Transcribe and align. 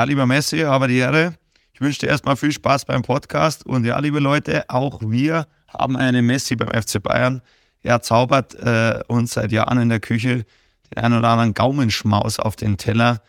Ja, 0.00 0.04
lieber 0.04 0.24
Messi, 0.24 0.64
aber 0.64 0.88
die 0.88 0.96
Ehre. 0.96 1.34
Ich 1.74 1.80
wünsche 1.82 1.98
dir 1.98 2.06
erstmal 2.06 2.34
viel 2.34 2.52
Spaß 2.52 2.86
beim 2.86 3.02
Podcast 3.02 3.66
und 3.66 3.84
ja, 3.84 3.98
liebe 3.98 4.18
Leute, 4.18 4.64
auch 4.68 5.02
wir 5.02 5.46
haben 5.68 5.94
einen 5.94 6.24
Messi 6.24 6.56
beim 6.56 6.68
FC 6.68 7.02
Bayern. 7.02 7.42
Er 7.82 8.00
zaubert 8.00 8.54
äh, 8.54 9.00
uns 9.08 9.34
seit 9.34 9.52
Jahren 9.52 9.78
in 9.78 9.90
der 9.90 10.00
Küche 10.00 10.46
den 10.88 11.04
einen 11.04 11.18
oder 11.18 11.28
anderen 11.28 11.52
Gaumenschmaus 11.52 12.38
auf 12.38 12.56
den 12.56 12.78
Teller, 12.78 13.20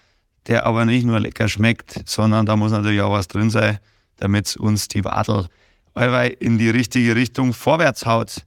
der 0.47 0.65
aber 0.65 0.85
nicht 0.85 1.05
nur 1.05 1.19
lecker 1.19 1.49
schmeckt, 1.49 2.07
sondern 2.07 2.45
da 2.45 2.55
muss 2.55 2.71
natürlich 2.71 3.01
auch 3.01 3.11
was 3.11 3.27
drin 3.27 3.49
sein, 3.49 3.79
damit 4.15 4.55
uns 4.55 4.87
die 4.87 5.03
Wadel 5.03 5.47
in 6.39 6.57
die 6.57 6.69
richtige 6.69 7.17
Richtung 7.17 7.51
vorwärts 7.51 8.05
haut. 8.05 8.45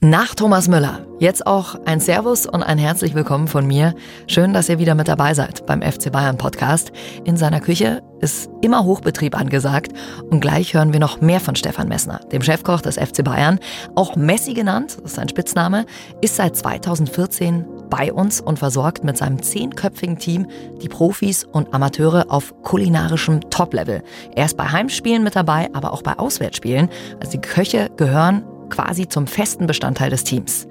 Nach 0.00 0.36
Thomas 0.36 0.68
Müller. 0.68 1.00
Jetzt 1.18 1.44
auch 1.44 1.74
ein 1.84 1.98
Servus 1.98 2.46
und 2.46 2.62
ein 2.62 2.78
herzlich 2.78 3.16
willkommen 3.16 3.48
von 3.48 3.66
mir. 3.66 3.96
Schön, 4.28 4.52
dass 4.52 4.68
ihr 4.68 4.78
wieder 4.78 4.94
mit 4.94 5.08
dabei 5.08 5.34
seid 5.34 5.66
beim 5.66 5.82
FC 5.82 6.12
Bayern 6.12 6.38
Podcast. 6.38 6.92
In 7.24 7.36
seiner 7.36 7.58
Küche 7.58 8.00
ist 8.20 8.48
immer 8.60 8.84
Hochbetrieb 8.84 9.36
angesagt 9.36 9.92
und 10.30 10.38
gleich 10.38 10.72
hören 10.72 10.92
wir 10.92 11.00
noch 11.00 11.20
mehr 11.20 11.40
von 11.40 11.56
Stefan 11.56 11.88
Messner, 11.88 12.20
dem 12.30 12.42
Chefkoch 12.42 12.80
des 12.80 12.94
FC 12.94 13.24
Bayern. 13.24 13.58
Auch 13.96 14.14
Messi 14.14 14.54
genannt, 14.54 14.98
das 15.02 15.10
ist 15.10 15.16
sein 15.16 15.28
Spitzname, 15.28 15.84
ist 16.20 16.36
seit 16.36 16.54
2014 16.54 17.66
bei 17.90 18.12
uns 18.12 18.40
und 18.40 18.60
versorgt 18.60 19.02
mit 19.02 19.16
seinem 19.16 19.42
zehnköpfigen 19.42 20.20
Team 20.20 20.46
die 20.80 20.88
Profis 20.88 21.42
und 21.42 21.74
Amateure 21.74 22.26
auf 22.28 22.54
kulinarischem 22.62 23.50
Top-Level. 23.50 24.04
Er 24.36 24.44
ist 24.44 24.56
bei 24.56 24.68
Heimspielen 24.68 25.24
mit 25.24 25.34
dabei, 25.34 25.68
aber 25.72 25.92
auch 25.92 26.02
bei 26.02 26.16
Auswärtsspielen. 26.16 26.88
Also 27.18 27.32
die 27.32 27.40
Köche 27.40 27.90
gehören 27.96 28.44
quasi 28.70 29.08
zum 29.08 29.26
festen 29.26 29.66
Bestandteil 29.66 30.10
des 30.10 30.24
Teams. 30.24 30.66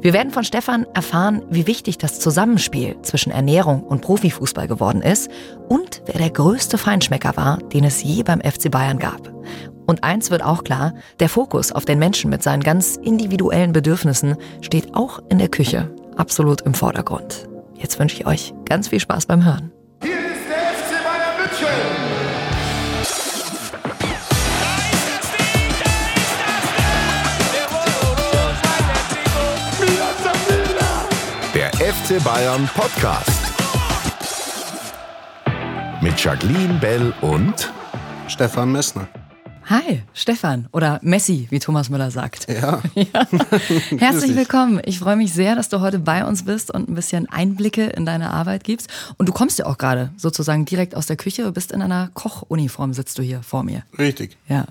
Wir 0.00 0.12
werden 0.12 0.32
von 0.32 0.44
Stefan 0.44 0.86
erfahren, 0.94 1.42
wie 1.50 1.66
wichtig 1.66 1.98
das 1.98 2.20
Zusammenspiel 2.20 2.96
zwischen 3.02 3.32
Ernährung 3.32 3.82
und 3.82 4.02
Profifußball 4.02 4.68
geworden 4.68 5.02
ist 5.02 5.30
und 5.68 6.02
wer 6.06 6.18
der 6.18 6.30
größte 6.30 6.78
Feinschmecker 6.78 7.36
war, 7.36 7.58
den 7.58 7.84
es 7.84 8.02
je 8.02 8.22
beim 8.22 8.40
FC 8.40 8.70
Bayern 8.70 8.98
gab. 8.98 9.32
Und 9.86 10.04
eins 10.04 10.30
wird 10.30 10.42
auch 10.42 10.64
klar, 10.64 10.94
der 11.20 11.28
Fokus 11.28 11.72
auf 11.72 11.84
den 11.84 11.98
Menschen 11.98 12.30
mit 12.30 12.42
seinen 12.42 12.62
ganz 12.62 12.96
individuellen 12.96 13.72
Bedürfnissen 13.72 14.36
steht 14.60 14.94
auch 14.94 15.20
in 15.28 15.38
der 15.38 15.48
Küche 15.48 15.90
absolut 16.16 16.62
im 16.62 16.74
Vordergrund. 16.74 17.48
Jetzt 17.74 17.98
wünsche 17.98 18.16
ich 18.16 18.26
euch 18.26 18.54
ganz 18.64 18.88
viel 18.88 19.00
Spaß 19.00 19.26
beim 19.26 19.44
Hören. 19.44 19.75
FC 32.04 32.22
Bayern 32.22 32.68
Podcast. 32.74 33.30
Mit 36.02 36.22
Jacqueline 36.22 36.74
Bell 36.74 37.14
und 37.20 37.72
Stefan 38.28 38.72
Messner. 38.72 39.08
Hi, 39.66 40.02
Stefan 40.12 40.68
oder 40.72 40.98
Messi, 41.02 41.46
wie 41.50 41.58
Thomas 41.58 41.88
Müller 41.88 42.10
sagt. 42.10 42.48
Ja. 42.50 42.82
ja. 42.94 43.26
Herzlich 43.98 44.36
willkommen. 44.36 44.80
Ich 44.84 44.98
freue 44.98 45.16
mich 45.16 45.32
sehr, 45.32 45.56
dass 45.56 45.68
du 45.68 45.80
heute 45.80 45.98
bei 45.98 46.24
uns 46.24 46.44
bist 46.44 46.70
und 46.70 46.88
ein 46.88 46.94
bisschen 46.94 47.28
Einblicke 47.30 47.84
in 47.86 48.04
deine 48.04 48.30
Arbeit 48.30 48.64
gibst. 48.64 48.90
Und 49.16 49.28
du 49.28 49.32
kommst 49.32 49.58
ja 49.58 49.66
auch 49.66 49.78
gerade 49.78 50.10
sozusagen 50.16 50.64
direkt 50.66 50.94
aus 50.94 51.06
der 51.06 51.16
Küche, 51.16 51.44
du 51.44 51.52
bist 51.52 51.72
in 51.72 51.82
einer 51.82 52.10
Kochuniform, 52.14 52.92
sitzt 52.92 53.18
du 53.18 53.22
hier 53.22 53.42
vor 53.42 53.62
mir. 53.62 53.82
Richtig. 53.98 54.36
Ja. 54.48 54.66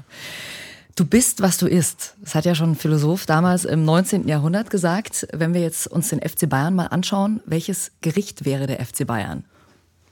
Du 0.96 1.06
bist, 1.06 1.42
was 1.42 1.58
du 1.58 1.68
isst. 1.68 2.16
Das 2.22 2.36
hat 2.36 2.46
ja 2.46 2.56
schon 2.56 2.72
ein 2.72 2.76
Philosoph 2.76 3.26
damals 3.26 3.66
im 3.66 3.84
19. 3.84 4.30
Jahrhundert 4.30 4.70
gesagt. 4.70 5.28
Wenn 5.34 5.54
wir 5.54 5.60
jetzt 5.60 5.88
uns 5.88 6.08
den 6.08 6.22
FC 6.22 6.48
Bayern 6.48 6.74
mal 6.74 6.88
anschauen, 6.88 7.42
welches 7.46 7.92
Gericht 8.00 8.46
wäre 8.46 8.66
der 8.66 8.84
FC 8.84 9.06
Bayern? 9.06 9.44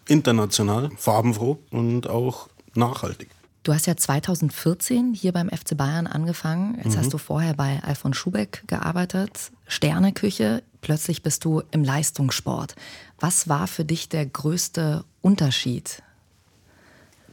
International, 0.10 0.90
farbenfroh 0.98 1.58
und 1.72 2.10
auch 2.10 2.50
nachhaltig. 2.76 3.30
Du 3.64 3.74
hast 3.74 3.88
ja 3.88 3.96
2014 3.96 5.14
hier 5.14 5.32
beim 5.32 5.48
FC 5.48 5.78
Bayern 5.78 6.06
angefangen. 6.06 6.78
Jetzt 6.84 6.96
mhm. 6.96 7.00
hast 7.00 7.14
du 7.14 7.18
vorher 7.18 7.54
bei 7.54 7.82
Alfons 7.82 8.18
Schubeck 8.18 8.64
gearbeitet. 8.68 9.52
Sterneküche. 9.68 10.64
Plötzlich 10.82 11.24
bist 11.24 11.46
du 11.46 11.64
im 11.72 11.86
Leistungssport. 11.86 12.76
Was 13.22 13.48
war 13.48 13.68
für 13.68 13.86
dich 13.86 14.10
der 14.10 14.26
größte 14.26 15.06
Unterschied? 15.22 16.04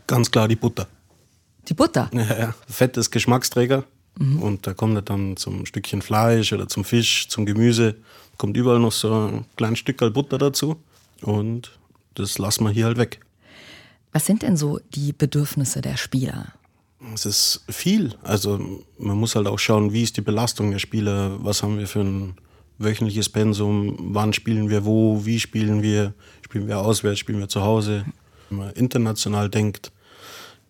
Ganz 0.06 0.30
klar 0.30 0.46
die 0.46 0.54
Butter. 0.54 0.86
Die 1.70 1.74
Butter? 1.74 2.10
Ja, 2.12 2.38
ja. 2.38 2.54
Fett 2.68 2.96
ist 2.96 3.10
Geschmacksträger. 3.12 3.84
Mhm. 4.18 4.42
Und 4.42 4.66
da 4.66 4.74
kommt 4.74 4.96
er 4.96 5.02
dann 5.02 5.36
zum 5.36 5.64
Stückchen 5.64 6.02
Fleisch 6.02 6.52
oder 6.52 6.68
zum 6.68 6.84
Fisch, 6.84 7.28
zum 7.28 7.46
Gemüse, 7.46 7.94
kommt 8.36 8.56
überall 8.56 8.80
noch 8.80 8.92
so 8.92 9.28
ein 9.28 9.44
kleines 9.56 9.78
Stück 9.78 9.98
Butter 10.12 10.36
dazu. 10.36 10.76
Und 11.22 11.78
das 12.14 12.38
lassen 12.38 12.64
wir 12.64 12.70
hier 12.70 12.86
halt 12.86 12.98
weg. 12.98 13.20
Was 14.12 14.26
sind 14.26 14.42
denn 14.42 14.56
so 14.56 14.80
die 14.94 15.12
Bedürfnisse 15.12 15.80
der 15.80 15.96
Spieler? 15.96 16.52
Es 17.14 17.24
ist 17.24 17.64
viel. 17.68 18.14
Also 18.22 18.82
man 18.98 19.16
muss 19.16 19.36
halt 19.36 19.46
auch 19.46 19.58
schauen, 19.58 19.92
wie 19.92 20.02
ist 20.02 20.16
die 20.16 20.22
Belastung 20.22 20.72
der 20.72 20.80
Spieler, 20.80 21.36
was 21.44 21.62
haben 21.62 21.78
wir 21.78 21.86
für 21.86 22.00
ein 22.00 22.34
wöchentliches 22.78 23.28
Pensum, 23.28 23.96
wann 23.98 24.32
spielen 24.32 24.70
wir 24.70 24.84
wo, 24.84 25.24
wie 25.24 25.38
spielen 25.38 25.82
wir, 25.82 26.14
spielen 26.44 26.66
wir 26.66 26.80
auswärts, 26.80 27.20
spielen 27.20 27.38
wir 27.38 27.48
zu 27.48 27.62
Hause. 27.62 28.04
Wenn 28.48 28.58
man 28.58 28.70
international 28.72 29.48
denkt, 29.48 29.92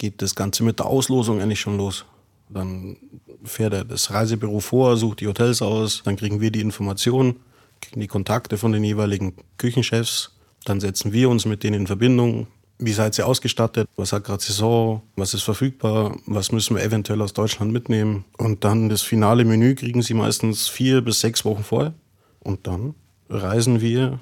geht 0.01 0.23
das 0.23 0.35
Ganze 0.35 0.65
mit 0.65 0.79
der 0.81 0.87
Auslosung 0.87 1.41
eigentlich 1.41 1.61
schon 1.61 1.77
los. 1.77 2.07
Dann 2.49 2.97
fährt 3.45 3.75
er 3.75 3.85
das 3.85 4.11
Reisebüro 4.11 4.59
vor, 4.59 4.97
sucht 4.97 5.21
die 5.21 5.29
Hotels 5.29 5.63
aus, 5.63 6.03
dann 6.05 6.17
kriegen 6.17 6.41
wir 6.41 6.51
die 6.51 6.63
Informationen, 6.63 7.37
kriegen 7.81 8.01
die 8.01 8.09
Kontakte 8.09 8.59
von 8.59 8.73
den 8.73 8.83
jeweiligen 8.83 9.35
Küchenchefs, 9.59 10.33
dann 10.65 10.81
setzen 10.81 11.13
wir 11.13 11.29
uns 11.29 11.45
mit 11.45 11.63
denen 11.63 11.83
in 11.83 11.87
Verbindung. 11.87 12.49
Wie 12.79 12.93
seid 12.93 13.19
ihr 13.19 13.27
ausgestattet? 13.27 13.89
Was 13.97 14.13
hat 14.13 14.25
gerade 14.25 14.43
Saison? 14.43 15.03
Was 15.17 15.35
ist 15.35 15.43
verfügbar? 15.43 16.17
Was 16.25 16.51
müssen 16.51 16.77
wir 16.77 16.83
eventuell 16.83 17.21
aus 17.21 17.35
Deutschland 17.35 17.71
mitnehmen? 17.71 18.25
Und 18.39 18.65
dann 18.65 18.89
das 18.89 19.03
finale 19.03 19.45
Menü 19.45 19.75
kriegen 19.75 20.01
sie 20.01 20.15
meistens 20.15 20.67
vier 20.67 21.03
bis 21.03 21.21
sechs 21.21 21.45
Wochen 21.45 21.63
vorher. 21.63 21.93
Und 22.41 22.67
dann 22.67 22.95
reisen 23.29 23.83
wir 23.83 24.19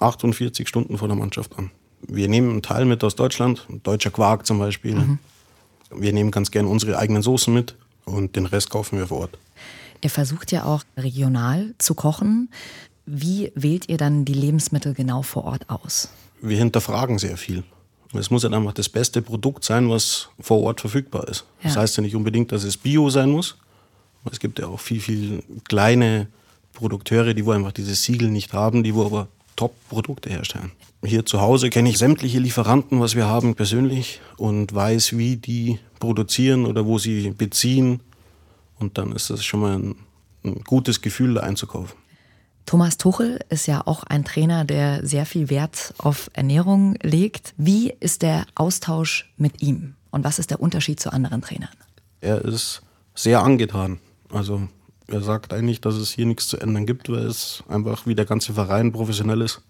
48 0.00 0.66
Stunden 0.66 0.96
vor 0.96 1.08
der 1.08 1.16
Mannschaft 1.16 1.58
an 1.58 1.70
wir 2.02 2.28
nehmen 2.28 2.50
einen 2.50 2.62
Teil 2.62 2.84
mit 2.84 3.04
aus 3.04 3.16
Deutschland, 3.16 3.66
deutscher 3.82 4.10
Quark 4.10 4.46
zum 4.46 4.58
Beispiel. 4.58 4.94
Mhm. 4.94 5.18
Wir 5.94 6.12
nehmen 6.12 6.30
ganz 6.30 6.50
gern 6.50 6.66
unsere 6.66 6.98
eigenen 6.98 7.22
Soßen 7.22 7.52
mit 7.52 7.74
und 8.04 8.36
den 8.36 8.46
Rest 8.46 8.70
kaufen 8.70 8.98
wir 8.98 9.08
vor 9.08 9.20
Ort. 9.20 9.38
Ihr 10.02 10.10
versucht 10.10 10.52
ja 10.52 10.64
auch 10.64 10.82
regional 10.96 11.74
zu 11.78 11.94
kochen. 11.94 12.50
Wie 13.06 13.52
wählt 13.54 13.88
ihr 13.88 13.96
dann 13.96 14.24
die 14.24 14.34
Lebensmittel 14.34 14.94
genau 14.94 15.22
vor 15.22 15.44
Ort 15.44 15.68
aus? 15.68 16.10
Wir 16.40 16.56
hinterfragen 16.56 17.18
sehr 17.18 17.36
viel. 17.36 17.64
Es 18.12 18.30
muss 18.30 18.42
ja 18.42 18.50
einfach 18.50 18.72
das 18.72 18.88
beste 18.88 19.22
Produkt 19.22 19.64
sein, 19.64 19.88
was 19.90 20.30
vor 20.40 20.60
Ort 20.62 20.80
verfügbar 20.80 21.28
ist. 21.28 21.44
Ja. 21.60 21.68
Das 21.68 21.76
heißt 21.76 21.96
ja 21.96 22.02
nicht 22.02 22.16
unbedingt, 22.16 22.50
dass 22.50 22.64
es 22.64 22.76
Bio 22.76 23.10
sein 23.10 23.30
muss. 23.30 23.56
Es 24.30 24.40
gibt 24.40 24.58
ja 24.58 24.66
auch 24.66 24.80
viel, 24.80 25.00
viel 25.00 25.42
kleine 25.68 26.28
Produkteure, 26.72 27.34
die 27.34 27.44
wo 27.44 27.52
einfach 27.52 27.72
dieses 27.72 28.02
Siegel 28.02 28.30
nicht 28.30 28.52
haben, 28.52 28.82
die 28.82 28.94
wo 28.94 29.04
aber 29.06 29.28
Top-Produkte 29.56 30.30
herstellen. 30.30 30.72
Hier 31.04 31.24
zu 31.24 31.40
Hause 31.40 31.70
kenne 31.70 31.88
ich 31.88 31.98
sämtliche 31.98 32.38
Lieferanten, 32.38 33.00
was 33.00 33.14
wir 33.14 33.26
haben, 33.26 33.54
persönlich 33.54 34.20
und 34.36 34.74
weiß, 34.74 35.16
wie 35.16 35.36
die 35.36 35.78
produzieren 35.98 36.66
oder 36.66 36.86
wo 36.86 36.98
sie 36.98 37.30
beziehen. 37.30 38.00
Und 38.78 38.98
dann 38.98 39.12
ist 39.12 39.30
das 39.30 39.44
schon 39.44 39.60
mal 39.60 39.78
ein, 39.78 39.94
ein 40.44 40.62
gutes 40.64 41.00
Gefühl, 41.00 41.34
da 41.34 41.42
einzukaufen. 41.42 41.96
Thomas 42.66 42.98
Tuchel 42.98 43.40
ist 43.48 43.66
ja 43.66 43.82
auch 43.84 44.04
ein 44.04 44.24
Trainer, 44.24 44.64
der 44.64 45.04
sehr 45.04 45.26
viel 45.26 45.50
Wert 45.50 45.94
auf 45.98 46.30
Ernährung 46.34 46.94
legt. 47.02 47.54
Wie 47.56 47.92
ist 47.98 48.22
der 48.22 48.46
Austausch 48.54 49.32
mit 49.36 49.62
ihm 49.62 49.96
und 50.10 50.22
was 50.22 50.38
ist 50.38 50.50
der 50.50 50.60
Unterschied 50.60 51.00
zu 51.00 51.12
anderen 51.12 51.42
Trainern? 51.42 51.70
Er 52.20 52.44
ist 52.44 52.82
sehr 53.14 53.42
angetan. 53.42 53.98
Also 54.32 54.68
er 55.10 55.22
sagt 55.22 55.52
eigentlich, 55.52 55.80
dass 55.80 55.94
es 55.94 56.10
hier 56.10 56.26
nichts 56.26 56.48
zu 56.48 56.58
ändern 56.58 56.86
gibt, 56.86 57.08
weil 57.10 57.26
es 57.26 57.62
einfach 57.68 58.06
wie 58.06 58.14
der 58.14 58.24
ganze 58.24 58.52
Verein 58.52 58.92
professionell 58.92 59.40
ist. 59.40 59.60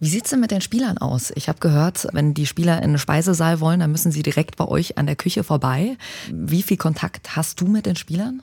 Wie 0.00 0.08
sieht 0.08 0.24
es 0.24 0.30
denn 0.30 0.40
mit 0.40 0.50
den 0.50 0.60
Spielern 0.60 0.98
aus? 0.98 1.32
Ich 1.34 1.48
habe 1.48 1.60
gehört, 1.60 2.06
wenn 2.12 2.34
die 2.34 2.46
Spieler 2.46 2.82
in 2.82 2.90
den 2.90 2.98
Speisesaal 2.98 3.60
wollen, 3.60 3.80
dann 3.80 3.92
müssen 3.92 4.12
sie 4.12 4.22
direkt 4.22 4.56
bei 4.56 4.66
euch 4.66 4.98
an 4.98 5.06
der 5.06 5.16
Küche 5.16 5.44
vorbei. 5.44 5.96
Wie 6.32 6.62
viel 6.62 6.76
Kontakt 6.76 7.36
hast 7.36 7.60
du 7.60 7.66
mit 7.66 7.86
den 7.86 7.96
Spielern? 7.96 8.42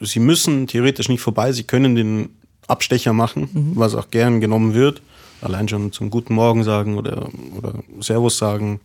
Sie 0.00 0.20
müssen 0.20 0.66
theoretisch 0.66 1.08
nicht 1.08 1.20
vorbei, 1.20 1.52
sie 1.52 1.64
können 1.64 1.94
den 1.94 2.30
Abstecher 2.66 3.12
machen, 3.12 3.48
mhm. 3.52 3.72
was 3.76 3.94
auch 3.94 4.10
gern 4.10 4.40
genommen 4.40 4.74
wird. 4.74 5.02
Allein 5.40 5.68
schon 5.68 5.92
zum 5.92 6.10
Guten 6.10 6.34
Morgen 6.34 6.64
sagen 6.64 6.96
oder, 6.98 7.28
oder 7.56 7.74
Servus 8.00 8.38
sagen. 8.38 8.80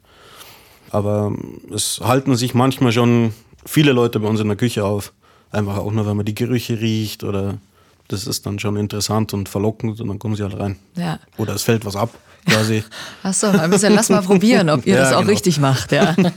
Aber 0.91 1.33
es 1.73 1.99
halten 2.03 2.35
sich 2.35 2.53
manchmal 2.53 2.91
schon 2.91 3.33
viele 3.65 3.91
Leute 3.91 4.19
bei 4.19 4.27
uns 4.27 4.39
in 4.39 4.47
der 4.47 4.57
Küche 4.57 4.85
auf. 4.85 5.13
Einfach 5.53 5.77
auch 5.77 5.91
nur, 5.91 6.05
wenn 6.07 6.17
man 6.17 6.25
die 6.25 6.35
Gerüche 6.35 6.81
riecht 6.81 7.23
oder 7.23 7.59
das 8.07 8.27
ist 8.27 8.45
dann 8.45 8.59
schon 8.59 8.75
interessant 8.75 9.33
und 9.33 9.47
verlockend 9.47 10.01
und 10.01 10.07
dann 10.07 10.19
kommen 10.19 10.35
sie 10.35 10.43
halt 10.43 10.59
rein. 10.59 10.77
Ja. 10.95 11.19
Oder 11.37 11.53
es 11.53 11.63
fällt 11.63 11.85
was 11.85 11.95
ab, 11.95 12.09
quasi. 12.45 12.83
Achso, 13.23 13.47
ein 13.47 13.69
bisschen 13.69 13.93
lass 13.93 14.09
mal 14.09 14.21
probieren, 14.21 14.69
ob 14.69 14.85
ihr 14.85 14.95
ja, 14.95 15.01
das 15.01 15.13
auch 15.13 15.19
genau. 15.19 15.31
richtig 15.31 15.59
macht, 15.59 15.91
ja. 15.91 16.15
und 16.17 16.27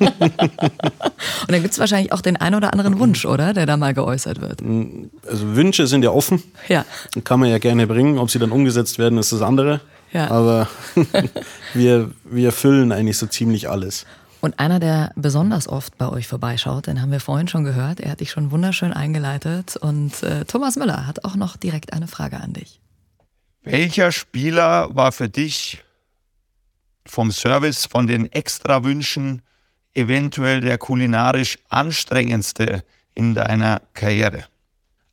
dann 1.48 1.62
gibt 1.62 1.72
es 1.72 1.78
wahrscheinlich 1.78 2.12
auch 2.12 2.20
den 2.20 2.36
einen 2.36 2.54
oder 2.54 2.72
anderen 2.72 2.98
Wunsch, 2.98 3.24
oder? 3.24 3.52
Der 3.52 3.66
da 3.66 3.76
mal 3.76 3.94
geäußert 3.94 4.40
wird. 4.40 4.62
Also 5.28 5.56
Wünsche 5.56 5.86
sind 5.86 6.04
ja 6.04 6.10
offen. 6.10 6.42
Ja. 6.68 6.84
Kann 7.24 7.40
man 7.40 7.48
ja 7.48 7.58
gerne 7.58 7.86
bringen. 7.86 8.18
Ob 8.18 8.30
sie 8.30 8.38
dann 8.38 8.52
umgesetzt 8.52 8.98
werden, 8.98 9.18
ist 9.18 9.32
das 9.32 9.42
andere. 9.42 9.80
Ja. 10.12 10.30
Aber 10.30 10.68
wir, 11.74 12.10
wir 12.24 12.52
füllen 12.52 12.92
eigentlich 12.92 13.18
so 13.18 13.26
ziemlich 13.26 13.68
alles. 13.68 14.06
Und 14.46 14.60
einer, 14.60 14.78
der 14.78 15.10
besonders 15.16 15.68
oft 15.68 15.98
bei 15.98 16.08
euch 16.08 16.28
vorbeischaut, 16.28 16.86
den 16.86 17.02
haben 17.02 17.10
wir 17.10 17.18
vorhin 17.18 17.48
schon 17.48 17.64
gehört, 17.64 17.98
er 17.98 18.12
hat 18.12 18.20
dich 18.20 18.30
schon 18.30 18.52
wunderschön 18.52 18.92
eingeleitet. 18.92 19.76
Und 19.76 20.22
äh, 20.22 20.44
Thomas 20.44 20.76
Müller 20.76 21.04
hat 21.04 21.24
auch 21.24 21.34
noch 21.34 21.56
direkt 21.56 21.92
eine 21.92 22.06
Frage 22.06 22.36
an 22.36 22.52
dich. 22.52 22.78
Welcher 23.64 24.12
Spieler 24.12 24.94
war 24.94 25.10
für 25.10 25.28
dich 25.28 25.82
vom 27.04 27.32
Service, 27.32 27.86
von 27.86 28.06
den 28.06 28.30
Extrawünschen 28.30 29.42
eventuell 29.94 30.60
der 30.60 30.78
kulinarisch 30.78 31.58
anstrengendste 31.68 32.84
in 33.16 33.34
deiner 33.34 33.82
Karriere? 33.94 34.44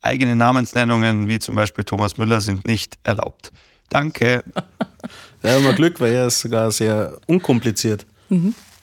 Eigene 0.03 0.35
Namensnennungen 0.35 1.27
wie 1.27 1.39
zum 1.39 1.55
Beispiel 1.55 1.85
Thomas 1.85 2.17
Müller 2.17 2.39
sind 2.39 2.67
nicht 2.67 2.99
erlaubt. 3.01 3.51
Danke. 3.89 4.43
Ja, 5.41 5.57
immer 5.57 5.73
Glück, 5.73 5.99
weil 5.99 6.13
er 6.13 6.27
ist 6.27 6.39
sogar 6.39 6.71
sehr 6.71 7.17
unkompliziert, 7.27 8.05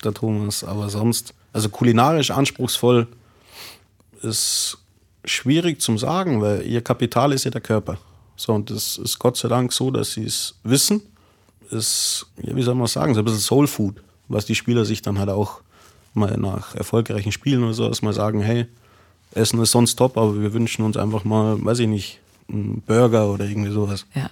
der 0.05 0.14
Thomas. 0.14 0.64
Aber 0.64 0.88
sonst, 0.88 1.35
also 1.52 1.69
kulinarisch 1.69 2.31
anspruchsvoll 2.31 3.06
ist 4.23 4.79
schwierig 5.25 5.81
zum 5.81 5.99
sagen, 5.99 6.41
weil 6.41 6.67
ihr 6.67 6.82
Kapital 6.82 7.32
ist 7.32 7.44
ja 7.44 7.50
der 7.50 7.61
Körper. 7.61 7.99
So, 8.37 8.52
und 8.55 8.70
das 8.70 8.97
ist 8.97 9.19
Gott 9.19 9.37
sei 9.37 9.49
Dank 9.49 9.73
so, 9.73 9.91
dass 9.91 10.12
sie 10.12 10.25
es 10.25 10.55
wissen. 10.62 11.02
Ist, 11.70 12.26
ja, 12.43 12.56
wie 12.56 12.62
soll 12.62 12.75
man 12.75 12.87
sagen, 12.87 13.14
so 13.14 13.20
ein 13.20 13.25
bisschen 13.25 13.41
Soul 13.41 13.67
Food, 13.67 14.02
was 14.29 14.47
die 14.47 14.55
Spieler 14.55 14.85
sich 14.85 15.02
dann 15.02 15.19
halt 15.19 15.29
auch 15.29 15.61
mal 16.14 16.37
nach 16.38 16.75
erfolgreichen 16.75 17.32
Spielen 17.32 17.62
oder 17.62 17.75
sowas 17.75 18.03
mal 18.03 18.12
sagen, 18.12 18.41
hey, 18.41 18.67
Essen 19.32 19.61
ist 19.61 19.70
sonst 19.70 19.96
top, 19.96 20.17
aber 20.17 20.41
wir 20.41 20.53
wünschen 20.53 20.85
uns 20.85 20.96
einfach 20.96 21.25
mal, 21.25 21.64
weiß 21.64 21.81
ich 21.81 21.87
nicht, 21.87 22.19
einen 22.49 22.82
Burger 22.85 23.31
oder 23.31 23.44
irgendwie 23.44 23.70
sowas. 23.70 24.06
Ja. 24.14 24.31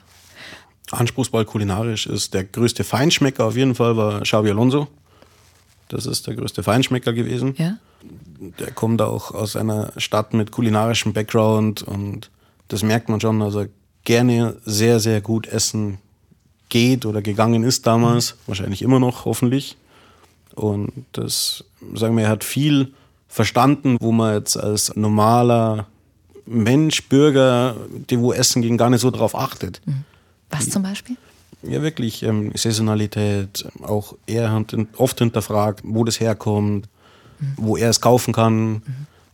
Anspruchsvoll 0.91 1.45
kulinarisch 1.45 2.07
ist 2.07 2.35
der 2.35 2.45
größte 2.45 2.83
Feinschmecker 2.83 3.45
auf 3.45 3.57
jeden 3.57 3.75
Fall 3.75 3.97
war 3.97 4.23
Xavi 4.23 4.51
Alonso. 4.51 4.89
Das 5.89 6.07
ist 6.07 6.27
der 6.27 6.35
größte 6.35 6.63
Feinschmecker 6.63 7.13
gewesen. 7.13 7.55
Ja? 7.59 7.79
Der 8.59 8.71
kommt 8.71 9.03
auch 9.03 9.33
aus 9.33 9.57
einer 9.57 9.93
Stadt 9.97 10.35
mit 10.35 10.53
kulinarischem 10.53 11.13
Background 11.13 11.83
und 11.83 12.31
das 12.69 12.83
merkt 12.83 13.09
man 13.09 13.21
schon, 13.21 13.41
dass 13.41 13.55
er 13.55 13.69
gerne 14.05 14.57
sehr, 14.65 15.01
sehr 15.01 15.21
gut 15.21 15.47
essen 15.47 15.99
geht 16.69 17.07
oder 17.07 17.23
gegangen 17.23 17.63
ist 17.63 17.87
damals. 17.87 18.37
Wahrscheinlich 18.47 18.83
immer 18.83 19.01
noch, 19.01 19.25
hoffentlich. 19.25 19.77
Und 20.55 20.93
das, 21.13 21.65
sagen 21.95 22.17
wir, 22.17 22.25
er 22.25 22.31
hat 22.31 22.45
viel 22.45 22.93
verstanden, 23.29 23.97
wo 24.01 24.13
man 24.13 24.35
jetzt 24.35 24.57
als 24.57 24.95
normaler 24.97 25.87
Mensch, 26.47 27.09
Bürger, 27.09 27.77
die 28.11 28.19
wo 28.19 28.33
essen 28.33 28.63
gehen, 28.63 28.79
gar 28.79 28.91
nicht 28.91 29.01
so 29.01 29.11
drauf 29.11 29.35
achtet. 29.35 29.81
Was 30.51 30.71
zum 30.71 30.83
Beispiel? 30.83 31.17
Ja, 31.63 31.83
wirklich. 31.83 32.23
Ähm, 32.23 32.53
Saisonalität, 32.55 33.67
auch 33.83 34.15
er 34.27 34.53
hat 34.53 34.77
oft 34.97 35.19
hinterfragt, 35.19 35.81
wo 35.85 36.05
das 36.05 36.21
herkommt, 36.21 36.89
wo 37.57 37.77
er 37.77 37.91
es 37.91 38.01
kaufen 38.01 38.33
kann. 38.33 38.83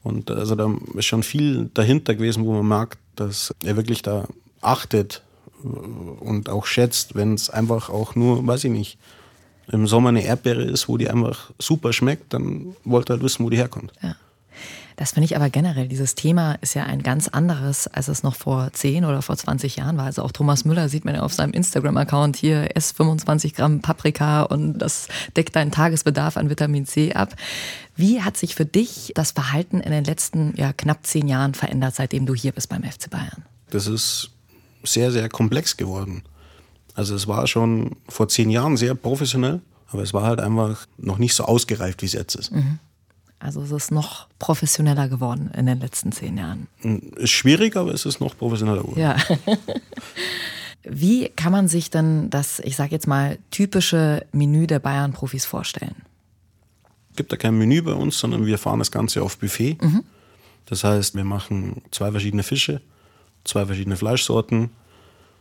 Und 0.03 0.31
also 0.31 0.55
da 0.55 0.71
ist 0.95 1.07
schon 1.07 1.23
viel 1.23 1.71
dahinter 1.75 2.15
gewesen, 2.15 2.45
wo 2.45 2.53
man 2.53 2.69
merkt, 2.69 2.99
dass 3.17 3.55
er 3.65 3.77
wirklich 3.77 4.03
da 4.03 4.27
achtet 4.61 5.23
äh, 5.63 5.67
und 5.67 6.49
auch 6.49 6.67
schätzt, 6.67 7.15
wenn 7.15 7.35
es 7.35 7.51
einfach 7.51 7.91
auch 7.91 8.15
nur, 8.15 8.47
weiß 8.47 8.65
ich 8.65 8.71
nicht, 8.71 8.99
im 9.69 9.87
Sommer 9.87 10.11
eine 10.11 10.25
Erdbeere 10.25 10.63
ist, 10.63 10.89
wo 10.89 10.99
die 10.99 11.09
einfach 11.09 11.51
super 11.59 11.93
schmeckt, 11.95 12.35
dann 12.35 12.77
wollte 12.85 13.13
er 13.13 13.17
halt 13.17 13.25
wissen, 13.25 13.45
wo 13.47 13.51
die 13.51 13.57
herkommt. 13.57 13.93
Ja. 14.03 14.17
Das 14.97 15.13
finde 15.13 15.27
ich 15.27 15.37
aber 15.37 15.51
generell, 15.51 15.89
dieses 15.89 16.15
Thema 16.15 16.55
ist 16.61 16.75
ja 16.75 16.85
ein 16.85 17.03
ganz 17.03 17.29
anderes, 17.29 17.87
als 17.89 18.09
es 18.09 18.23
noch 18.23 18.37
vor 18.37 18.73
10 18.73 19.05
oder 19.05 19.23
vor 19.23 19.37
20 19.37 19.77
Jahren 19.77 19.97
war. 19.97 20.05
Also 20.05 20.23
auch 20.23 20.33
Thomas 20.33 20.65
Müller 20.65 20.89
sieht 20.89 21.05
man 21.05 21.15
ja 21.15 21.23
auf 21.23 21.33
seinem 21.33 21.53
Instagram-Account 21.53 22.37
hier, 22.37 22.77
ess 22.77 22.93
25 22.93 23.55
Gramm 23.55 23.81
Paprika 23.81 24.43
und 24.43 24.79
das 24.79 25.09
deckt 25.37 25.57
deinen 25.57 25.73
Tagesbedarf 25.73 26.37
an 26.37 26.51
Vitamin 26.51 26.87
C 26.87 27.13
ab. 27.13 27.35
Wie 27.97 28.23
hat 28.23 28.37
sich 28.37 28.55
für 28.55 28.67
dich 28.67 29.13
das 29.15 29.33
Verhalten 29.33 29.81
in 29.81 29.93
den 29.93 30.05
letzten 30.05 30.55
ja, 30.57 30.73
knapp 30.73 31.07
zehn 31.07 31.29
Jahren 31.29 31.55
verändert, 31.55 31.95
seitdem 31.95 32.27
du 32.27 32.35
hier 32.35 32.53
bist 32.53 32.69
beim 32.69 32.83
FC 32.83 33.11
Bayern? 33.11 33.45
das 33.75 33.87
ist 33.87 34.31
sehr, 34.85 35.11
sehr 35.11 35.29
komplex 35.29 35.77
geworden. 35.77 36.23
Also 36.95 37.15
es 37.15 37.27
war 37.27 37.47
schon 37.47 37.97
vor 38.09 38.29
zehn 38.29 38.51
Jahren 38.51 38.77
sehr 38.77 38.95
professionell, 38.95 39.61
aber 39.89 40.03
es 40.03 40.15
war 40.15 40.23
halt 40.23 40.41
einfach 40.41 40.87
noch 40.97 41.19
nicht 41.19 41.35
so 41.35 41.45
ausgereift, 41.45 42.03
wie 42.03 42.07
es 42.07 42.13
jetzt 42.13 42.37
ist. 42.37 42.53
Also 43.45 43.61
es 43.61 43.71
ist 43.73 43.91
noch 43.91 44.27
professioneller 44.39 45.07
geworden 45.07 45.51
in 45.55 45.67
den 45.67 45.79
letzten 45.79 46.13
zehn 46.13 46.39
Jahren. 46.39 46.67
Ist 47.17 47.33
schwierig, 47.33 47.77
aber 47.77 47.93
es 47.93 48.07
ist 48.07 48.19
noch 48.19 48.35
professioneller 48.39 48.81
geworden. 48.81 48.99
Ja. 48.99 49.17
Wie 50.83 51.29
kann 51.29 51.53
man 51.53 51.69
sich 51.69 51.91
denn 51.91 52.31
das, 52.31 52.59
ich 52.61 52.75
sage 52.75 52.93
jetzt 52.93 53.07
mal, 53.07 53.39
typische 53.51 54.25
Menü 54.33 54.67
der 54.67 54.79
Bayern-Profis 54.79 55.45
vorstellen? 55.45 55.95
Es 57.11 57.17
gibt 57.17 57.33
da 57.33 57.37
kein 57.37 57.59
Menü 57.59 57.83
bei 57.83 57.93
uns, 57.93 58.19
sondern 58.19 58.47
wir 58.47 58.57
fahren 58.57 58.79
das 58.79 58.91
Ganze 58.91 59.23
auf 59.23 59.37
Buffet. 59.37 59.77
Das 60.65 60.83
heißt, 60.83 61.15
wir 61.15 61.25
machen 61.25 61.83
zwei 61.91 62.11
verschiedene 62.13 62.45
Fische, 62.45 62.81
zwei 63.45 63.67
verschiedene 63.67 63.97
Fleischsorten, 63.97 64.71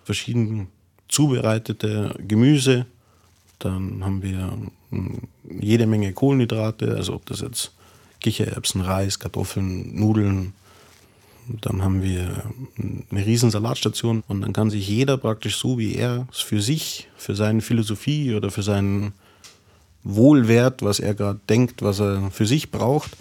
verschieden 0.03 0.67
zubereitete 1.07 2.15
Gemüse. 2.19 2.85
Dann 3.59 4.03
haben 4.03 4.21
wir 4.21 4.57
mm, 4.89 5.19
jede 5.61 5.87
Menge 5.87 6.11
Kohlenhydrate, 6.11 6.95
also 6.97 7.13
ob 7.13 7.25
das 7.27 7.39
jetzt 7.39 7.71
Kichererbsen, 8.23 8.81
Reis, 8.81 9.19
Kartoffeln, 9.19 9.95
Nudeln. 9.95 10.53
Dann 11.61 11.83
haben 11.83 12.01
wir 12.01 12.43
eine 13.11 13.25
riesen 13.25 13.51
Salatstation 13.51 14.23
und 14.27 14.41
dann 14.41 14.53
kann 14.53 14.69
sich 14.69 14.87
jeder 14.87 15.17
praktisch 15.17 15.57
so, 15.57 15.77
wie 15.77 15.93
er 15.93 16.27
es 16.31 16.39
für 16.39 16.61
sich, 16.61 17.09
für 17.17 17.35
seine 17.35 17.61
Philosophie 17.61 18.33
oder 18.33 18.49
für 18.49 18.63
seinen 18.63 19.13
Wohlwert, 20.03 20.81
was 20.81 20.99
er 20.99 21.13
gerade 21.13 21.39
denkt, 21.49 21.81
was 21.81 21.99
er 21.99 22.31
für 22.31 22.45
sich 22.45 22.71
braucht, 22.71 23.11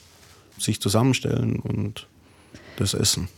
sich 0.59 0.81
zusammenstellen 0.81 1.57
und 1.57 2.07
das 2.77 2.95
essen. 2.95 3.29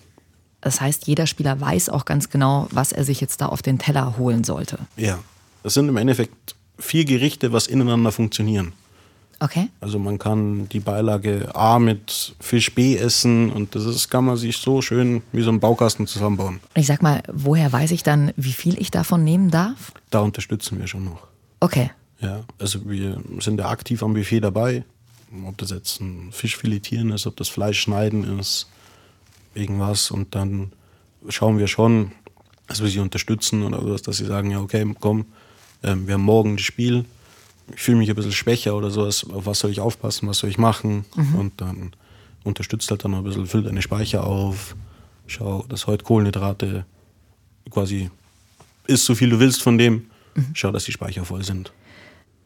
Das 0.60 0.80
heißt, 0.80 1.06
jeder 1.06 1.26
Spieler 1.26 1.60
weiß 1.60 1.90
auch 1.90 2.04
ganz 2.04 2.30
genau, 2.30 2.68
was 2.70 2.92
er 2.92 3.04
sich 3.04 3.20
jetzt 3.20 3.40
da 3.40 3.46
auf 3.46 3.60
den 3.60 3.78
Teller 3.78 4.16
holen 4.16 4.44
sollte. 4.44 4.78
Ja, 4.96 5.18
das 5.62 5.74
sind 5.74 5.88
im 5.88 5.96
Endeffekt 5.96 6.56
vier 6.78 7.04
Gerichte, 7.04 7.52
was 7.52 7.66
ineinander 7.66 8.12
funktionieren. 8.12 8.72
Okay? 9.40 9.68
Also 9.80 9.98
man 9.98 10.18
kann 10.18 10.68
die 10.68 10.80
Beilage 10.80 11.54
A 11.54 11.78
mit 11.78 12.34
Fisch 12.40 12.74
B 12.74 12.96
essen 12.96 13.50
und 13.50 13.74
das 13.74 13.84
ist, 13.84 14.10
kann 14.10 14.24
man 14.24 14.36
sich 14.36 14.56
so 14.56 14.82
schön 14.82 15.22
wie 15.32 15.42
so 15.42 15.50
einen 15.50 15.60
Baukasten 15.60 16.06
zusammenbauen. 16.06 16.60
Und 16.74 16.80
ich 16.80 16.86
sag 16.86 17.02
mal, 17.02 17.22
woher 17.32 17.72
weiß 17.72 17.90
ich 17.90 18.02
dann, 18.02 18.32
wie 18.36 18.52
viel 18.52 18.80
ich 18.80 18.90
davon 18.90 19.24
nehmen 19.24 19.50
darf? 19.50 19.92
Da 20.10 20.20
unterstützen 20.20 20.78
wir 20.78 20.86
schon 20.86 21.04
noch. 21.04 21.26
Okay. 21.60 21.90
Ja, 22.20 22.44
also 22.58 22.88
wir 22.88 23.20
sind 23.40 23.58
ja 23.58 23.68
aktiv 23.68 24.02
am 24.02 24.14
Buffet 24.14 24.40
dabei. 24.40 24.84
Ob 25.46 25.58
das 25.58 25.70
jetzt 25.70 26.00
ein 26.00 26.30
Fisch 26.32 26.56
filetieren 26.56 27.10
ist, 27.10 27.26
ob 27.26 27.36
das 27.36 27.48
Fleisch 27.48 27.80
schneiden 27.80 28.38
ist, 28.38 28.68
irgendwas. 29.54 30.10
Und 30.10 30.34
dann 30.34 30.72
schauen 31.28 31.58
wir 31.58 31.66
schon, 31.66 32.12
dass 32.68 32.82
wir 32.82 32.88
sie 32.88 33.00
unterstützen 33.00 33.62
oder 33.62 33.80
sowas, 33.80 34.02
dass 34.02 34.18
sie 34.18 34.26
sagen, 34.26 34.50
ja 34.50 34.60
okay, 34.60 34.86
komm, 35.00 35.26
ähm, 35.82 36.06
wir 36.06 36.14
haben 36.14 36.22
morgen 36.22 36.56
das 36.56 36.64
Spiel. 36.64 37.04
Ich 37.74 37.82
fühle 37.82 37.98
mich 37.98 38.10
ein 38.10 38.16
bisschen 38.16 38.32
schwächer 38.32 38.76
oder 38.76 38.90
sowas. 38.90 39.24
Auf 39.30 39.46
was 39.46 39.60
soll 39.60 39.70
ich 39.70 39.80
aufpassen, 39.80 40.28
was 40.28 40.38
soll 40.38 40.50
ich 40.50 40.58
machen? 40.58 41.04
Und 41.36 41.60
dann 41.60 41.92
unterstützt 42.42 42.90
halt 42.90 43.04
dann 43.04 43.12
noch 43.12 43.18
ein 43.18 43.24
bisschen, 43.24 43.46
füllt 43.46 43.66
deine 43.66 43.82
Speicher 43.82 44.24
auf. 44.24 44.76
Schau, 45.26 45.64
dass 45.68 45.86
heute 45.86 46.04
Kohlenhydrate 46.04 46.84
quasi 47.70 48.10
isst, 48.86 49.06
so 49.06 49.14
viel 49.14 49.30
du 49.30 49.40
willst 49.40 49.62
von 49.62 49.78
dem. 49.78 50.10
Schau, 50.52 50.70
dass 50.70 50.84
die 50.84 50.92
Speicher 50.92 51.24
voll 51.24 51.42
sind. 51.42 51.72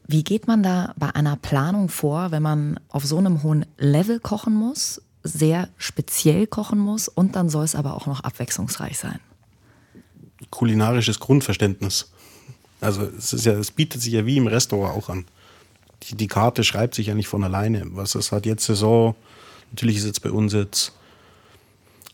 Wie 0.07 0.23
geht 0.23 0.47
man 0.47 0.63
da 0.63 0.93
bei 0.97 1.13
einer 1.13 1.35
Planung 1.35 1.89
vor, 1.89 2.31
wenn 2.31 2.41
man 2.41 2.79
auf 2.87 3.05
so 3.05 3.17
einem 3.17 3.43
hohen 3.43 3.65
Level 3.77 4.19
kochen 4.19 4.53
muss, 4.53 5.01
sehr 5.23 5.69
speziell 5.77 6.47
kochen 6.47 6.79
muss 6.79 7.09
und 7.09 7.35
dann 7.35 7.49
soll 7.49 7.65
es 7.65 7.75
aber 7.75 7.93
auch 7.95 8.07
noch 8.07 8.21
abwechslungsreich 8.21 8.97
sein? 8.97 9.19
kulinarisches 10.49 11.19
Grundverständnis. 11.19 12.11
Also 12.81 13.07
es 13.17 13.33
ist 13.33 13.45
ja, 13.45 13.53
es 13.53 13.71
bietet 13.71 14.01
sich 14.01 14.13
ja 14.13 14.25
wie 14.25 14.37
im 14.37 14.47
Restaurant 14.47 14.95
auch 14.95 15.09
an. 15.09 15.25
Die, 16.03 16.15
die 16.15 16.27
Karte 16.27 16.63
schreibt 16.63 16.95
sich 16.95 17.07
ja 17.07 17.13
nicht 17.13 17.27
von 17.27 17.43
alleine. 17.43 17.83
Was 17.91 18.15
es 18.15 18.31
hat 18.31 18.45
jetzt 18.45 18.65
Saison, 18.65 19.15
natürlich 19.71 19.97
ist 19.97 20.05
jetzt 20.05 20.23
bei 20.23 20.31
uns 20.31 20.53
jetzt 20.53 20.93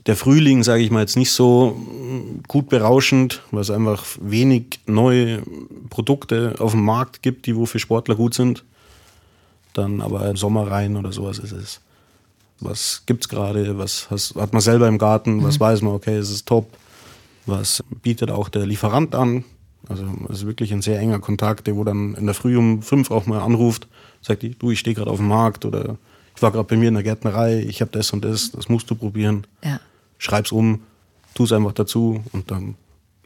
der 0.06 0.16
Frühling, 0.16 0.64
sage 0.64 0.84
ich 0.84 0.92
mal, 0.92 1.02
jetzt 1.02 1.18
nicht 1.18 1.32
so 1.32 1.72
mm, 1.72 2.44
gut 2.48 2.70
berauschend, 2.70 3.42
weil 3.52 3.62
es 3.62 3.72
einfach 3.72 4.06
wenig 4.20 4.80
neue 4.86 5.42
Produkte 5.90 6.56
auf 6.60 6.72
dem 6.72 6.84
Markt 6.84 7.22
gibt, 7.22 7.46
die 7.46 7.56
wo 7.56 7.66
für 7.66 7.80
Sportler 7.80 8.16
gut 8.16 8.34
sind. 8.34 8.64
Dann 9.74 10.02
aber 10.02 10.28
im 10.30 10.38
Sommer 10.38 10.70
rein 10.70 10.96
oder 10.96 11.12
sowas 11.12 11.40
ist 11.40 11.52
es. 11.52 11.82
Was 12.60 13.04
gibt's 13.06 13.28
gerade? 13.28 13.78
Was 13.78 14.10
hat 14.10 14.54
man 14.54 14.62
selber 14.62 14.88
im 14.88 14.98
Garten? 14.98 15.44
Was 15.44 15.60
weiß 15.60 15.82
man? 15.82 15.94
Okay, 15.94 16.16
es 16.16 16.30
ist 16.30 16.48
top. 16.48 16.70
Was 17.46 17.84
bietet 18.02 18.32
auch 18.32 18.48
der 18.48 18.66
Lieferant 18.66 19.14
an? 19.14 19.44
Also 19.88 20.06
es 20.30 20.38
ist 20.38 20.46
wirklich 20.46 20.74
ein 20.74 20.82
sehr 20.82 21.00
enger 21.00 21.20
Kontakt, 21.20 21.68
der 21.68 21.76
wo 21.76 21.84
dann 21.84 22.16
in 22.16 22.26
der 22.26 22.36
Früh 22.36 22.58
um 22.58 22.82
fünf 22.82 23.12
auch 23.12 23.26
mal 23.26 23.42
anruft, 23.42 23.88
sagt, 24.22 24.42
die, 24.42 24.52
du, 24.52 24.72
ich 24.72 24.80
stehe 24.80 24.96
gerade 24.96 25.12
auf 25.12 25.18
dem 25.18 25.28
Markt 25.28 25.66
oder 25.66 25.98
ich 26.36 26.42
war 26.42 26.52
gerade 26.52 26.68
bei 26.68 26.76
mir 26.76 26.88
in 26.88 26.96
der 26.96 27.04
Gärtnerei, 27.04 27.60
ich 27.60 27.82
habe 27.82 27.92
das 27.92 28.12
und 28.12 28.26
das, 28.26 28.52
das 28.52 28.68
musst 28.68 28.90
du 28.90 28.96
probieren. 28.96 29.46
Ja. 29.64 29.80
Schreib's 30.18 30.52
um, 30.52 30.82
tu 31.34 31.44
es 31.44 31.52
einfach 31.52 31.74
dazu 31.74 32.24
und 32.32 32.52
dann 32.52 32.76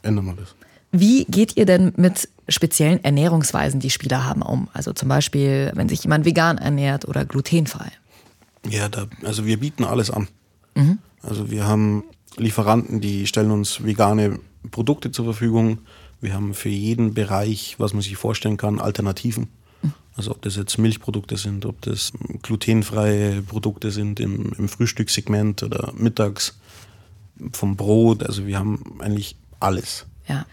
ändern 0.01 0.25
wir 0.25 0.33
das. 0.33 0.55
Wie 0.91 1.25
geht 1.25 1.55
ihr 1.55 1.65
denn 1.65 1.93
mit 1.97 2.29
speziellen 2.47 3.03
Ernährungsweisen 3.03 3.79
die 3.79 3.91
Spieler 3.91 4.25
haben 4.25 4.41
um? 4.41 4.67
Also 4.73 4.91
zum 4.91 5.07
Beispiel, 5.07 5.71
wenn 5.75 5.87
sich 5.87 6.03
jemand 6.03 6.25
vegan 6.25 6.57
ernährt 6.57 7.07
oder 7.07 7.25
glutenfrei. 7.25 7.91
Ja, 8.67 8.89
da, 8.89 9.07
also 9.23 9.45
wir 9.45 9.59
bieten 9.59 9.83
alles 9.83 10.09
an. 10.09 10.27
Also 11.21 11.51
wir 11.51 11.67
haben 11.67 12.03
Lieferanten, 12.37 13.01
die 13.01 13.27
stellen 13.27 13.51
uns 13.51 13.83
vegane 13.83 14.39
Produkte 14.71 15.11
zur 15.11 15.25
Verfügung. 15.25 15.79
Wir 16.21 16.33
haben 16.33 16.53
für 16.53 16.69
jeden 16.69 17.13
Bereich, 17.13 17.75
was 17.77 17.93
man 17.93 18.01
sich 18.01 18.17
vorstellen 18.17 18.57
kann, 18.57 18.79
Alternativen. 18.79 19.47
Also 20.15 20.31
ob 20.31 20.41
das 20.41 20.57
jetzt 20.57 20.77
Milchprodukte 20.77 21.37
sind, 21.37 21.65
ob 21.65 21.81
das 21.81 22.11
glutenfreie 22.41 23.41
Produkte 23.41 23.89
sind 23.89 24.19
im, 24.19 24.51
im 24.57 24.67
Frühstückssegment 24.67 25.63
oder 25.63 25.93
mittags 25.95 26.59
vom 27.53 27.77
Brot. 27.77 28.23
Also 28.23 28.45
wir 28.45 28.59
haben 28.59 28.99
eigentlich 28.99 29.37
alles. 29.61 30.05
Ja. 30.27 30.45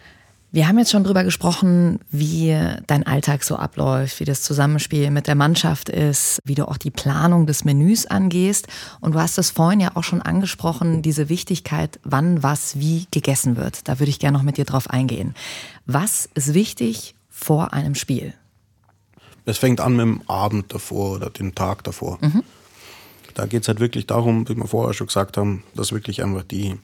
Wir 0.52 0.68
haben 0.68 0.78
jetzt 0.78 0.90
schon 0.90 1.04
drüber 1.04 1.24
gesprochen, 1.24 1.98
wie 2.10 2.56
dein 2.86 3.06
Alltag 3.06 3.42
so 3.42 3.56
abläuft, 3.56 4.20
wie 4.20 4.24
das 4.24 4.42
Zusammenspiel 4.42 5.10
mit 5.10 5.26
der 5.26 5.34
Mannschaft 5.34 5.88
ist, 5.88 6.38
wie 6.44 6.54
du 6.54 6.66
auch 6.66 6.78
die 6.78 6.90
Planung 6.90 7.46
des 7.46 7.64
Menüs 7.64 8.06
angehst. 8.06 8.68
Und 9.00 9.14
du 9.14 9.20
hast 9.20 9.38
es 9.38 9.50
vorhin 9.50 9.80
ja 9.80 9.90
auch 9.94 10.04
schon 10.04 10.22
angesprochen, 10.22 11.02
diese 11.02 11.28
Wichtigkeit, 11.28 11.98
wann 12.04 12.42
was 12.42 12.78
wie 12.78 13.06
gegessen 13.10 13.56
wird. 13.56 13.86
Da 13.88 13.98
würde 13.98 14.10
ich 14.10 14.18
gerne 14.18 14.38
noch 14.38 14.44
mit 14.44 14.56
dir 14.56 14.64
drauf 14.64 14.88
eingehen. 14.88 15.34
Was 15.84 16.28
ist 16.34 16.54
wichtig 16.54 17.14
vor 17.28 17.74
einem 17.74 17.94
Spiel? 17.94 18.32
Es 19.44 19.58
fängt 19.58 19.80
an 19.80 19.96
mit 19.96 20.06
dem 20.06 20.22
Abend 20.28 20.72
davor 20.72 21.16
oder 21.16 21.28
dem 21.28 21.54
Tag 21.54 21.84
davor. 21.84 22.18
Da 23.34 23.46
geht 23.46 23.62
es 23.62 23.68
halt 23.68 23.80
wirklich 23.80 24.06
darum, 24.06 24.48
wie 24.48 24.56
wir 24.56 24.66
vorher 24.66 24.94
schon 24.94 25.08
gesagt 25.08 25.36
haben, 25.36 25.64
dass 25.74 25.92
wirklich 25.92 26.22
einfach 26.22 26.44
die 26.44 26.76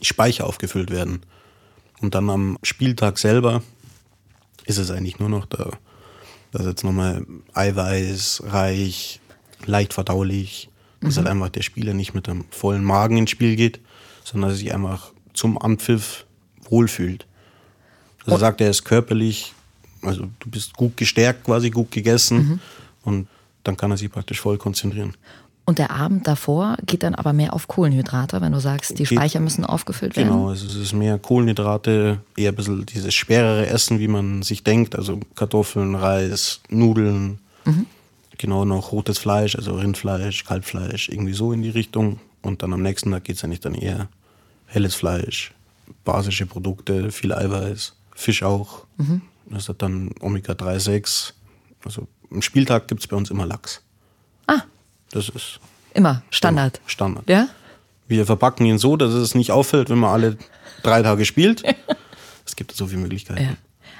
Speicher 0.00 0.46
aufgefüllt 0.46 0.90
werden. 0.90 1.22
Und 2.04 2.14
dann 2.14 2.28
am 2.28 2.58
Spieltag 2.62 3.16
selber 3.16 3.62
ist 4.66 4.76
es 4.76 4.90
eigentlich 4.90 5.20
nur 5.20 5.30
noch 5.30 5.46
da, 5.46 5.70
dass 6.52 6.66
jetzt 6.66 6.84
nochmal 6.84 7.24
eiweißreich, 7.54 9.20
leicht 9.64 9.94
verdaulich, 9.94 10.68
dass 11.00 11.16
halt 11.16 11.28
einfach 11.28 11.48
der 11.48 11.62
Spieler 11.62 11.94
nicht 11.94 12.12
mit 12.12 12.28
einem 12.28 12.44
vollen 12.50 12.84
Magen 12.84 13.16
ins 13.16 13.30
Spiel 13.30 13.56
geht, 13.56 13.80
sondern 14.22 14.50
dass 14.50 14.58
er 14.58 14.64
sich 14.64 14.74
einfach 14.74 15.12
zum 15.32 15.56
Anpfiff 15.56 16.26
wohlfühlt. 16.68 17.26
Also 18.26 18.32
er 18.32 18.38
sagt, 18.38 18.60
er 18.60 18.68
ist 18.68 18.84
körperlich, 18.84 19.54
also 20.02 20.28
du 20.40 20.50
bist 20.50 20.74
gut 20.74 20.98
gestärkt 20.98 21.44
quasi, 21.44 21.70
gut 21.70 21.90
gegessen 21.90 22.60
und 23.02 23.28
dann 23.62 23.78
kann 23.78 23.90
er 23.90 23.96
sich 23.96 24.12
praktisch 24.12 24.42
voll 24.42 24.58
konzentrieren. 24.58 25.16
Und 25.66 25.78
der 25.78 25.90
Abend 25.90 26.26
davor 26.26 26.76
geht 26.84 27.02
dann 27.02 27.14
aber 27.14 27.32
mehr 27.32 27.54
auf 27.54 27.68
Kohlenhydrate, 27.68 28.42
wenn 28.42 28.52
du 28.52 28.60
sagst, 28.60 28.98
die 28.98 29.06
Speicher 29.06 29.40
müssen 29.40 29.64
aufgefüllt 29.64 30.14
werden. 30.14 30.28
Genau, 30.28 30.50
es 30.50 30.62
ist 30.62 30.92
mehr 30.92 31.18
Kohlenhydrate, 31.18 32.20
eher 32.36 32.52
ein 32.52 32.54
bisschen 32.54 32.84
dieses 32.84 33.14
schwerere 33.14 33.66
Essen, 33.66 33.98
wie 33.98 34.08
man 34.08 34.42
sich 34.42 34.62
denkt. 34.62 34.94
Also 34.94 35.20
Kartoffeln, 35.34 35.94
Reis, 35.94 36.60
Nudeln, 36.68 37.38
genau 38.36 38.66
noch 38.66 38.92
rotes 38.92 39.18
Fleisch, 39.18 39.56
also 39.56 39.74
Rindfleisch, 39.76 40.44
Kalbfleisch, 40.44 41.08
irgendwie 41.08 41.32
so 41.32 41.52
in 41.52 41.62
die 41.62 41.70
Richtung. 41.70 42.20
Und 42.42 42.62
dann 42.62 42.74
am 42.74 42.82
nächsten 42.82 43.10
Tag 43.10 43.24
geht 43.24 43.36
es 43.36 43.44
eigentlich 43.44 43.60
dann 43.60 43.74
eher 43.74 44.08
helles 44.66 44.94
Fleisch, 44.94 45.54
basische 46.04 46.44
Produkte, 46.44 47.10
viel 47.10 47.32
Eiweiß, 47.32 47.94
Fisch 48.14 48.42
auch. 48.42 48.84
Das 49.48 49.70
hat 49.70 49.80
dann 49.80 50.10
Omega-3, 50.20 50.78
6. 50.78 51.34
Also 51.86 52.06
am 52.30 52.42
Spieltag 52.42 52.86
gibt 52.88 53.00
es 53.00 53.06
bei 53.06 53.16
uns 53.16 53.30
immer 53.30 53.46
Lachs. 53.46 53.80
Ah, 54.46 54.62
Das 55.14 55.28
ist 55.28 55.60
immer 55.94 56.22
Standard. 56.30 56.80
Standard. 56.86 57.28
Ja? 57.28 57.48
Wir 58.08 58.26
verpacken 58.26 58.66
ihn 58.66 58.78
so, 58.78 58.96
dass 58.96 59.12
es 59.14 59.34
nicht 59.34 59.52
auffällt, 59.52 59.88
wenn 59.88 59.98
man 59.98 60.10
alle 60.10 60.36
drei 60.82 61.02
Tage 61.02 61.24
spielt. 61.24 61.62
Es 62.46 62.56
gibt 62.56 62.72
so 62.72 62.86
viele 62.86 63.00
Möglichkeiten. 63.00 63.42
Ja. 63.42 63.56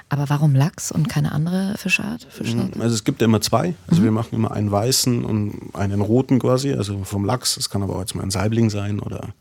Aber 0.07 0.29
warum 0.29 0.53
Lachs 0.53 0.91
und 0.91 1.09
keine 1.09 1.31
andere 1.31 1.73
Fischart? 1.77 2.27
Fischart? 2.29 2.79
Also 2.79 2.93
es 2.93 3.03
gibt 3.03 3.21
ja 3.21 3.25
immer 3.25 3.41
zwei. 3.41 3.73
Also 3.87 4.03
wir 4.03 4.11
machen 4.11 4.35
immer 4.35 4.51
einen 4.51 4.71
weißen 4.71 5.25
und 5.25 5.71
einen 5.73 5.99
roten 5.99 6.37
quasi, 6.37 6.71
also 6.73 7.03
vom 7.03 7.25
Lachs. 7.25 7.57
Es 7.57 7.71
kann 7.71 7.81
aber 7.81 7.95
auch 7.95 8.01
jetzt 8.01 8.13
mal 8.13 8.21
ein 8.21 8.29
Saibling 8.29 8.69
sein 8.69 8.99
oder, 8.99 9.33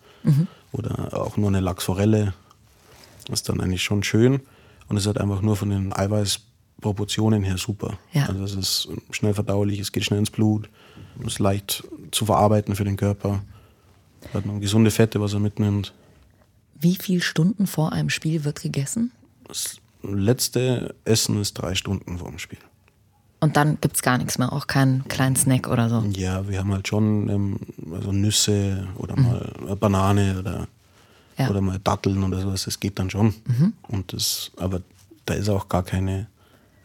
oder 0.72 1.20
auch 1.20 1.36
nur 1.36 1.48
eine 1.48 1.60
Lachsforelle. 1.60 2.32
Das 3.26 3.40
ist 3.40 3.48
dann 3.50 3.60
eigentlich 3.60 3.82
schon 3.82 4.02
schön. 4.02 4.40
Und 4.88 4.96
es 4.96 5.06
halt 5.06 5.18
einfach 5.18 5.42
nur 5.42 5.56
von 5.56 5.68
den 5.68 5.92
Eiweißproportionen 5.92 7.42
her 7.42 7.58
super. 7.58 7.98
Ja. 8.12 8.26
Also 8.26 8.42
es 8.44 8.54
ist 8.54 8.88
schnell 9.10 9.34
verdaulich, 9.34 9.80
es 9.80 9.92
geht 9.92 10.04
schnell 10.04 10.20
ins 10.20 10.30
Blut, 10.30 10.70
ist 11.26 11.38
leicht 11.38 11.84
zu 12.10 12.26
verarbeiten 12.26 12.74
für 12.76 12.84
den 12.84 12.96
Körper. 12.96 13.42
Hat 14.32 14.46
noch 14.46 14.60
gesunde 14.60 14.90
Fette, 14.90 15.20
was 15.20 15.32
er 15.34 15.40
mitnimmt. 15.40 15.92
Wie 16.80 16.96
viele 16.96 17.20
Stunden 17.20 17.66
vor 17.66 17.92
einem 17.92 18.10
Spiel 18.10 18.44
wird 18.44 18.60
gegessen? 18.62 19.12
Das 19.46 19.76
letzte 20.02 20.94
Essen 21.04 21.40
ist 21.40 21.54
drei 21.54 21.74
Stunden 21.74 22.18
vorm 22.18 22.38
Spiel. 22.38 22.58
Und 23.40 23.56
dann 23.56 23.78
gibt 23.80 23.96
es 23.96 24.02
gar 24.02 24.16
nichts 24.16 24.38
mehr, 24.38 24.52
auch 24.52 24.66
keinen 24.66 25.06
kleinen 25.08 25.36
Snack 25.36 25.68
oder 25.68 25.88
so. 25.90 26.00
Ja, 26.14 26.48
wir 26.48 26.58
haben 26.58 26.72
halt 26.72 26.88
schon 26.88 27.28
ähm, 27.28 27.60
also 27.92 28.10
Nüsse 28.10 28.88
oder 28.96 29.16
mal 29.16 29.52
eine 29.60 29.76
Banane 29.76 30.38
oder, 30.38 30.58
Mhm. 30.60 30.66
Ja. 31.36 31.44
Mhm. 31.46 31.50
oder 31.50 31.60
mal 31.60 31.78
Datteln 31.82 32.22
oder 32.24 32.40
sowas. 32.40 32.64
Das 32.64 32.80
geht 32.80 32.98
dann 32.98 33.10
schon. 33.10 33.34
Und 33.88 34.12
das, 34.12 34.50
aber 34.56 34.80
da 35.26 35.34
ist 35.34 35.48
auch 35.48 35.68
gar 35.68 35.82
keine. 35.82 36.26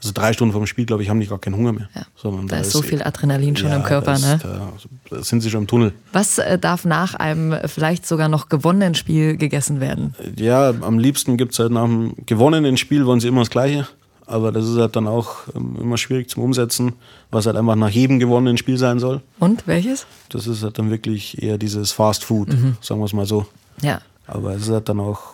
Also 0.01 0.13
drei 0.13 0.31
Stunden 0.33 0.53
vorm 0.53 0.65
Spiel, 0.65 0.85
glaube 0.85 1.03
ich, 1.03 1.09
haben 1.09 1.19
die 1.19 1.27
gar 1.27 1.39
keinen 1.39 1.55
Hunger 1.55 1.73
mehr. 1.73 1.89
Ja. 1.93 2.03
Sondern 2.15 2.47
Da 2.47 2.57
ist 2.57 2.71
so 2.71 2.81
viel 2.81 3.03
Adrenalin 3.03 3.55
schon 3.57 3.71
im 3.71 3.83
Körper, 3.83 4.13
da 4.13 4.13
ist, 4.13 4.21
ne? 4.21 4.39
Da, 4.41 4.71
da 5.09 5.23
sind 5.23 5.41
sie 5.41 5.49
schon 5.49 5.61
im 5.63 5.67
Tunnel. 5.67 5.93
Was 6.13 6.37
äh, 6.37 6.57
darf 6.57 6.85
nach 6.85 7.15
einem 7.15 7.51
äh, 7.51 7.67
vielleicht 7.67 8.05
sogar 8.07 8.29
noch 8.29 8.47
gewonnenen 8.47 8.95
Spiel 8.95 9.35
gegessen 9.35 9.81
werden? 9.81 10.15
Ja, 10.37 10.69
am 10.69 10.99
liebsten 10.99 11.35
gibt 11.35 11.51
es 11.51 11.59
halt 11.59 11.71
nach 11.73 11.83
dem 11.83 12.13
gewonnenen 12.25 12.77
Spiel, 12.77 13.05
wollen 13.05 13.19
sie 13.19 13.27
immer 13.27 13.41
das 13.41 13.49
Gleiche. 13.49 13.87
Aber 14.25 14.51
das 14.51 14.65
ist 14.69 14.77
halt 14.77 14.95
dann 14.95 15.07
auch 15.07 15.47
ähm, 15.55 15.75
immer 15.81 15.97
schwierig 15.97 16.29
zum 16.29 16.43
Umsetzen, 16.43 16.93
was 17.31 17.45
halt 17.47 17.57
einfach 17.57 17.75
nach 17.75 17.89
jedem 17.89 18.19
gewonnenen 18.19 18.57
Spiel 18.57 18.77
sein 18.77 18.99
soll. 18.99 19.21
Und 19.39 19.65
welches? 19.67 20.05
Das 20.29 20.45
ist 20.47 20.61
halt 20.63 20.77
dann 20.79 20.91
wirklich 20.91 21.41
eher 21.41 21.57
dieses 21.57 21.91
Fast 21.91 22.23
Food, 22.23 22.49
Mhm. 22.49 22.77
sagen 22.79 23.01
wir 23.01 23.05
es 23.05 23.13
mal 23.13 23.25
so. 23.25 23.47
Ja. 23.81 23.99
Aber 24.27 24.53
es 24.53 24.61
ist 24.61 24.69
halt 24.69 24.87
dann 24.87 24.99
auch, 24.99 25.33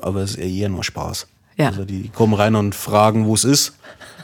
aber 0.00 0.20
es 0.22 0.32
ist 0.32 0.38
eher 0.38 0.68
nur 0.68 0.82
Spaß. 0.84 1.28
Ja. 1.58 1.68
Also 1.68 1.84
die 1.84 2.08
kommen 2.08 2.34
rein 2.34 2.54
und 2.54 2.74
fragen, 2.74 3.26
wo 3.26 3.34
es 3.34 3.44
ist. 3.44 3.74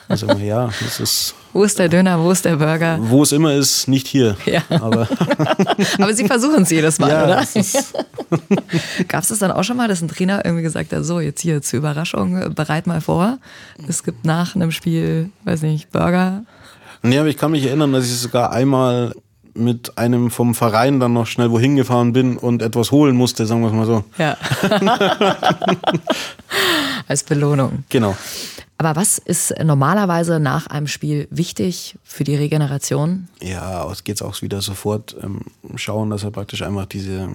Sagen 0.08 0.38
wir, 0.38 0.46
ja, 0.46 0.70
es 0.86 1.00
ist, 1.00 1.34
Wo 1.54 1.64
ist 1.64 1.78
der 1.78 1.88
Döner, 1.88 2.20
wo 2.22 2.30
ist 2.30 2.44
der 2.44 2.56
Burger? 2.56 2.98
wo 3.00 3.22
es 3.22 3.32
immer 3.32 3.54
ist, 3.54 3.88
nicht 3.88 4.06
hier. 4.06 4.36
Ja. 4.44 4.60
Aber 4.68 5.08
Aber 5.98 6.12
sie 6.14 6.26
versuchen 6.26 6.62
es 6.64 6.70
jedes 6.70 6.98
Mal, 6.98 7.08
ja, 7.10 7.24
oder? 7.24 7.36
Gab 9.08 9.22
es 9.22 9.28
das 9.28 9.38
dann 9.38 9.50
auch 9.50 9.64
schon 9.64 9.78
mal, 9.78 9.88
dass 9.88 10.02
ein 10.02 10.08
Trainer 10.08 10.44
irgendwie 10.44 10.62
gesagt 10.62 10.92
hat, 10.92 11.04
so 11.04 11.20
jetzt 11.20 11.40
hier 11.40 11.62
zur 11.62 11.78
Überraschung, 11.78 12.54
bereit 12.54 12.86
mal 12.86 13.00
vor. 13.00 13.38
Es 13.88 14.02
gibt 14.04 14.26
nach 14.26 14.54
einem 14.54 14.70
Spiel, 14.72 15.30
weiß 15.44 15.62
nicht, 15.62 15.90
Burger. 15.90 16.42
nee, 17.02 17.18
aber 17.18 17.28
ich 17.28 17.38
kann 17.38 17.50
mich 17.52 17.64
erinnern, 17.64 17.92
dass 17.94 18.04
ich 18.04 18.16
sogar 18.18 18.52
einmal 18.52 19.14
mit 19.56 19.96
einem 19.96 20.30
vom 20.30 20.54
Verein 20.54 21.00
dann 21.00 21.12
noch 21.14 21.26
schnell 21.28 21.50
wohin 21.50 21.76
gefahren 21.76 22.12
bin 22.12 22.36
und 22.36 22.60
etwas 22.60 22.90
holen 22.90 23.16
musste, 23.16 23.46
sagen 23.46 23.62
wir 23.62 23.68
es 23.68 23.72
mal 23.72 23.86
so. 23.86 24.04
Ja. 24.18 24.36
Als 27.08 27.22
Belohnung. 27.22 27.84
Genau. 27.88 28.16
Aber 28.78 28.96
was 28.96 29.18
ist 29.18 29.54
normalerweise 29.62 30.40
nach 30.40 30.66
einem 30.66 30.86
Spiel 30.86 31.28
wichtig 31.30 31.96
für 32.02 32.24
die 32.24 32.34
Regeneration? 32.34 33.28
Ja, 33.40 33.90
es 33.90 34.04
geht 34.04 34.20
auch 34.22 34.40
wieder 34.42 34.60
sofort 34.62 35.16
ähm, 35.22 35.42
schauen, 35.76 36.10
dass 36.10 36.24
er 36.24 36.32
praktisch 36.32 36.62
einfach 36.62 36.86
diese, 36.86 37.28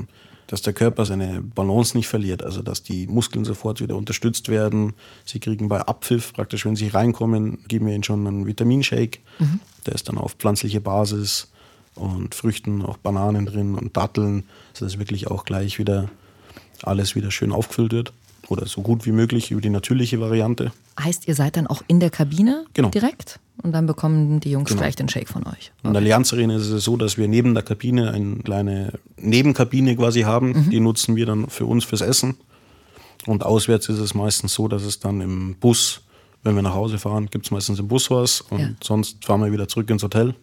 dass 0.48 0.62
der 0.62 0.74
Körper 0.74 1.06
seine 1.06 1.42
Balance 1.42 1.96
nicht 1.96 2.08
verliert, 2.08 2.44
also 2.44 2.62
dass 2.62 2.84
die 2.84 3.08
Muskeln 3.08 3.46
sofort 3.46 3.80
wieder 3.80 3.96
unterstützt 3.96 4.50
werden. 4.50 4.94
Sie 5.26 5.40
kriegen 5.40 5.70
bei 5.70 5.80
Abpfiff 5.80 6.34
praktisch, 6.34 6.66
wenn 6.66 6.76
sie 6.76 6.90
reinkommen, 6.90 7.60
geben 7.68 7.88
wir 7.88 7.94
ihnen 7.94 8.04
schon 8.04 8.28
einen 8.28 8.46
Vitaminshake. 8.46 9.20
Der 9.86 9.96
ist 9.96 10.10
dann 10.10 10.18
auf 10.18 10.34
pflanzliche 10.34 10.82
Basis 10.82 11.48
und 11.96 12.36
Früchten, 12.36 12.84
auch 12.84 12.98
Bananen 12.98 13.46
drin 13.46 13.76
und 13.76 13.96
Datteln, 13.96 14.44
sodass 14.74 15.00
wirklich 15.00 15.28
auch 15.28 15.46
gleich 15.46 15.80
wieder 15.80 16.10
alles 16.84 17.16
wieder 17.16 17.32
schön 17.32 17.52
aufgefüllt 17.52 17.92
wird. 17.92 18.14
Oder 18.50 18.66
so 18.66 18.82
gut 18.82 19.06
wie 19.06 19.12
möglich 19.12 19.52
über 19.52 19.62
die 19.62 19.70
natürliche 19.70 20.20
Variante. 20.20 20.72
Heißt, 21.00 21.28
ihr 21.28 21.36
seid 21.36 21.56
dann 21.56 21.68
auch 21.68 21.84
in 21.88 22.00
der 22.00 22.10
Kabine 22.10 22.66
Genau. 22.74 22.90
direkt 22.90 23.40
und 23.62 23.72
dann 23.74 23.86
bekommen 23.86 24.40
die 24.40 24.52
Jungs 24.52 24.70
Genau. 24.70 24.82
gleich 24.82 24.96
den 24.96 25.08
Shake 25.08 25.30
von 25.30 25.46
euch. 25.46 25.72
In 25.84 25.94
der 25.94 26.02
Allianz 26.02 26.34
Arena 26.34 26.56
ist 26.56 26.68
es 26.70 26.84
so, 26.84 26.98
dass 26.98 27.18
wir 27.18 27.28
neben 27.28 27.54
der 27.54 27.62
Kabine 27.64 28.12
eine 28.12 28.38
kleine 28.38 28.94
Nebenkabine 29.18 29.96
quasi 29.96 30.22
haben. 30.22 30.70
Die 30.72 30.80
nutzen 30.80 31.16
wir 31.16 31.26
dann 31.28 31.48
für 31.50 31.66
uns 31.68 31.86
fürs 31.86 32.02
Essen. 32.02 32.38
Und 33.28 33.44
auswärts 33.46 33.88
ist 33.90 34.00
es 34.00 34.14
meistens 34.16 34.54
so, 34.56 34.68
dass 34.68 34.82
es 34.84 35.00
dann 35.00 35.22
im 35.22 35.56
Bus, 35.56 36.02
wenn 36.44 36.56
wir 36.56 36.62
nach 36.64 36.74
Hause 36.74 36.98
fahren, 36.98 37.28
gibt 37.30 37.46
es 37.46 37.52
meistens 37.52 37.78
im 37.80 37.88
Bus 37.88 38.10
was. 38.10 38.42
Und 38.42 38.60
Ja. 38.60 38.70
sonst 38.84 39.24
fahren 39.26 39.42
wir 39.44 39.52
wieder 39.52 39.68
zurück 39.68 39.90
ins 39.92 40.02
Hotel. 40.04 40.34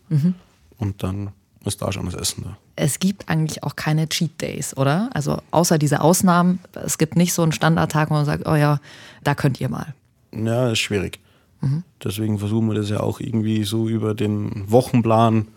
Und 0.79 1.03
dann 1.03 1.31
ist 1.67 1.83
da 1.83 1.93
schon 1.93 2.07
das 2.07 2.15
Essen 2.15 2.45
da. 2.45 2.57
Es 2.77 2.99
gibt 2.99 3.29
eigentlich 3.29 3.63
auch 3.63 3.77
keine 3.77 4.09
Cheat 4.09 4.41
Days, 4.41 4.77
oder? 4.77 5.11
Also 5.13 5.41
außer 5.51 5.79
diese 5.79 6.01
Ausnahmen, 6.01 6.61
es 6.75 6.99
gibt 6.99 7.17
nicht 7.17 7.33
so 7.33 7.43
einen 7.43 7.53
Standardtag, 7.53 8.11
wo 8.11 8.15
man 8.15 8.25
sagt, 8.25 8.47
oh 8.47 8.55
ja, 8.55 8.81
da 9.25 9.35
könnt 9.35 9.61
ihr 9.61 9.69
mal. 9.69 9.95
Ja, 10.33 10.71
ist 10.71 10.79
schwierig. 10.79 11.19
Deswegen 12.05 12.39
versuchen 12.39 12.69
wir 12.69 12.75
das 12.75 12.91
ja 12.91 13.01
auch 13.01 13.19
irgendwie 13.19 13.65
so 13.65 13.89
über 13.89 14.15
den 14.15 14.71
Wochenplan 14.71 15.49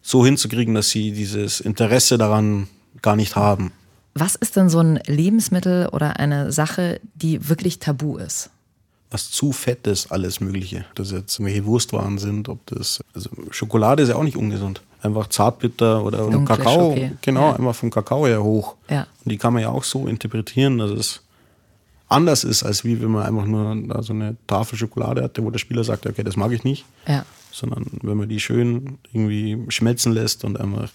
so 0.00 0.24
hinzukriegen, 0.24 0.74
dass 0.74 0.90
sie 0.90 1.12
dieses 1.12 1.60
Interesse 1.60 2.16
daran 2.16 2.68
gar 3.02 3.16
nicht 3.16 3.36
haben. 3.36 3.72
Was 4.14 4.34
ist 4.34 4.56
denn 4.56 4.70
so 4.70 4.80
ein 4.80 4.98
Lebensmittel 5.06 5.88
oder 5.88 6.18
eine 6.18 6.52
Sache, 6.52 7.00
die 7.14 7.48
wirklich 7.48 7.80
tabu 7.80 8.16
ist? 8.16 8.50
was 9.10 9.30
zu 9.30 9.52
fettes, 9.52 10.10
alles 10.10 10.40
Mögliche. 10.40 10.84
Ob 10.90 10.94
das 10.94 11.10
jetzt 11.10 11.38
irgendwelche 11.38 11.66
Wurstwaren 11.66 12.18
sind, 12.18 12.48
ob 12.48 12.64
das. 12.66 13.00
Also 13.12 13.28
Schokolade 13.50 14.04
ist 14.04 14.10
ja 14.10 14.14
auch 14.14 14.22
nicht 14.22 14.36
ungesund. 14.36 14.82
Einfach 15.02 15.28
Zartbitter 15.28 16.04
oder 16.04 16.18
Dunkle 16.30 16.56
Kakao. 16.56 16.90
Schoki. 16.90 17.12
Genau, 17.22 17.48
Ja. 17.50 17.56
einfach 17.56 17.74
vom 17.74 17.90
Kakao 17.90 18.26
her 18.26 18.42
hoch. 18.42 18.76
Ja. 18.90 19.06
Und 19.24 19.32
die 19.32 19.38
kann 19.38 19.52
man 19.54 19.62
ja 19.62 19.70
auch 19.70 19.84
so 19.84 20.06
interpretieren, 20.06 20.78
dass 20.78 20.90
es 20.90 21.22
anders 22.08 22.44
ist, 22.44 22.62
als 22.64 22.84
wie 22.84 23.00
wenn 23.00 23.10
man 23.10 23.24
einfach 23.24 23.46
nur 23.46 24.02
so 24.02 24.12
eine 24.12 24.36
Tafel 24.46 24.76
Schokolade 24.78 25.22
hatte, 25.22 25.42
wo 25.44 25.50
der 25.50 25.58
Spieler 25.58 25.84
sagt, 25.84 26.06
okay, 26.06 26.22
das 26.24 26.36
mag 26.36 26.52
ich 26.52 26.64
nicht. 26.64 26.84
Ja. 27.06 27.24
Sondern 27.52 27.86
wenn 28.02 28.16
man 28.16 28.28
die 28.28 28.40
schön 28.40 28.98
irgendwie 29.12 29.58
schmelzen 29.70 30.12
lässt 30.12 30.44
und 30.44 30.60
einfach 30.60 30.88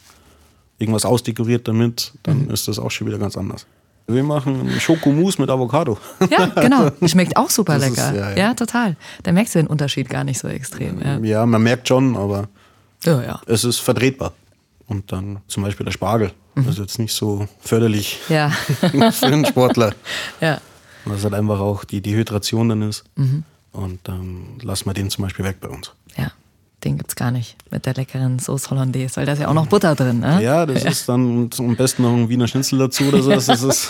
irgendwas 0.77 1.05
ausdekoriert 1.05 1.67
damit, 1.67 2.13
dann 2.23 2.49
ist 2.49 2.67
das 2.67 2.79
auch 2.79 2.91
schon 2.91 3.07
wieder 3.07 3.17
ganz 3.17 3.37
anders. 3.37 3.65
Wir 4.07 4.23
machen 4.23 4.69
Schokomousse 4.79 5.41
mit 5.41 5.49
Avocado. 5.49 5.97
Ja, 6.29 6.45
genau. 6.45 6.91
Schmeckt 7.07 7.37
auch 7.37 7.49
super 7.49 7.79
Das 7.79 7.87
ist- 7.89 7.97
lecker. 7.97 8.13
ja, 8.15 8.29
ja, 8.31 8.37
ja. 8.37 8.53
total. 8.53 8.97
Da 9.23 9.31
merkst 9.31 9.55
du 9.55 9.59
den 9.59 9.67
Unterschied 9.67 10.09
gar 10.09 10.23
nicht 10.23 10.37
so 10.37 10.47
extrem. 10.47 11.01
Ja, 11.01 11.17
Ja, 11.19 11.45
man 11.45 11.63
merkt 11.63 11.87
schon, 11.87 12.15
aber 12.15 12.47
ja. 13.05 13.21
ja. 13.21 13.41
es 13.47 13.63
ist 13.63 13.79
vertretbar. 13.79 14.33
Und 14.87 15.11
dann 15.11 15.39
zum 15.47 15.63
Beispiel 15.63 15.83
der 15.83 15.91
Spargel. 15.91 16.31
Das 16.53 16.67
ist 16.67 16.77
jetzt 16.77 16.99
nicht 16.99 17.11
so 17.13 17.47
förderlich 17.59 18.19
Ja, 18.29 18.49
für 19.11 19.25
einen 19.25 19.45
Sportler. 19.45 19.93
ja. 20.41 20.61
Es 21.11 21.23
halt 21.23 21.33
einfach 21.33 21.59
auch 21.59 21.83
die 21.83 22.01
Dehydration 22.01 22.69
dann 22.69 22.81
ist. 22.83 23.03
Und 23.71 23.99
dann 24.03 24.59
lassen 24.61 24.85
wir 24.85 24.93
den 24.93 25.09
zum 25.09 25.23
Beispiel 25.23 25.43
weg 25.43 25.57
bei 25.59 25.67
uns. 25.69 25.91
ja. 26.17 26.31
Den 26.85 26.97
gibt's 26.99 27.15
gar 27.15 27.31
nicht 27.31 27.55
mit 27.71 27.87
der 27.87 27.95
leckeren 27.95 28.37
Sauce 28.37 28.69
Hollandaise, 28.69 29.15
weil 29.17 29.25
da 29.25 29.33
ist 29.33 29.39
ja 29.39 29.47
auch 29.47 29.55
noch 29.55 29.65
Butter 29.65 29.95
drin. 29.95 30.19
Ne? 30.19 30.39
Ja, 30.43 30.67
das 30.67 30.83
ist 30.85 31.09
dann 31.09 31.49
am 31.57 31.75
besten 31.75 32.03
noch 32.03 32.13
ein 32.13 32.29
Wiener 32.29 32.47
Schnitzel 32.47 32.77
dazu 32.77 33.05
oder 33.05 33.23
so. 33.23 33.31
Das 33.31 33.49
ist, 33.49 33.89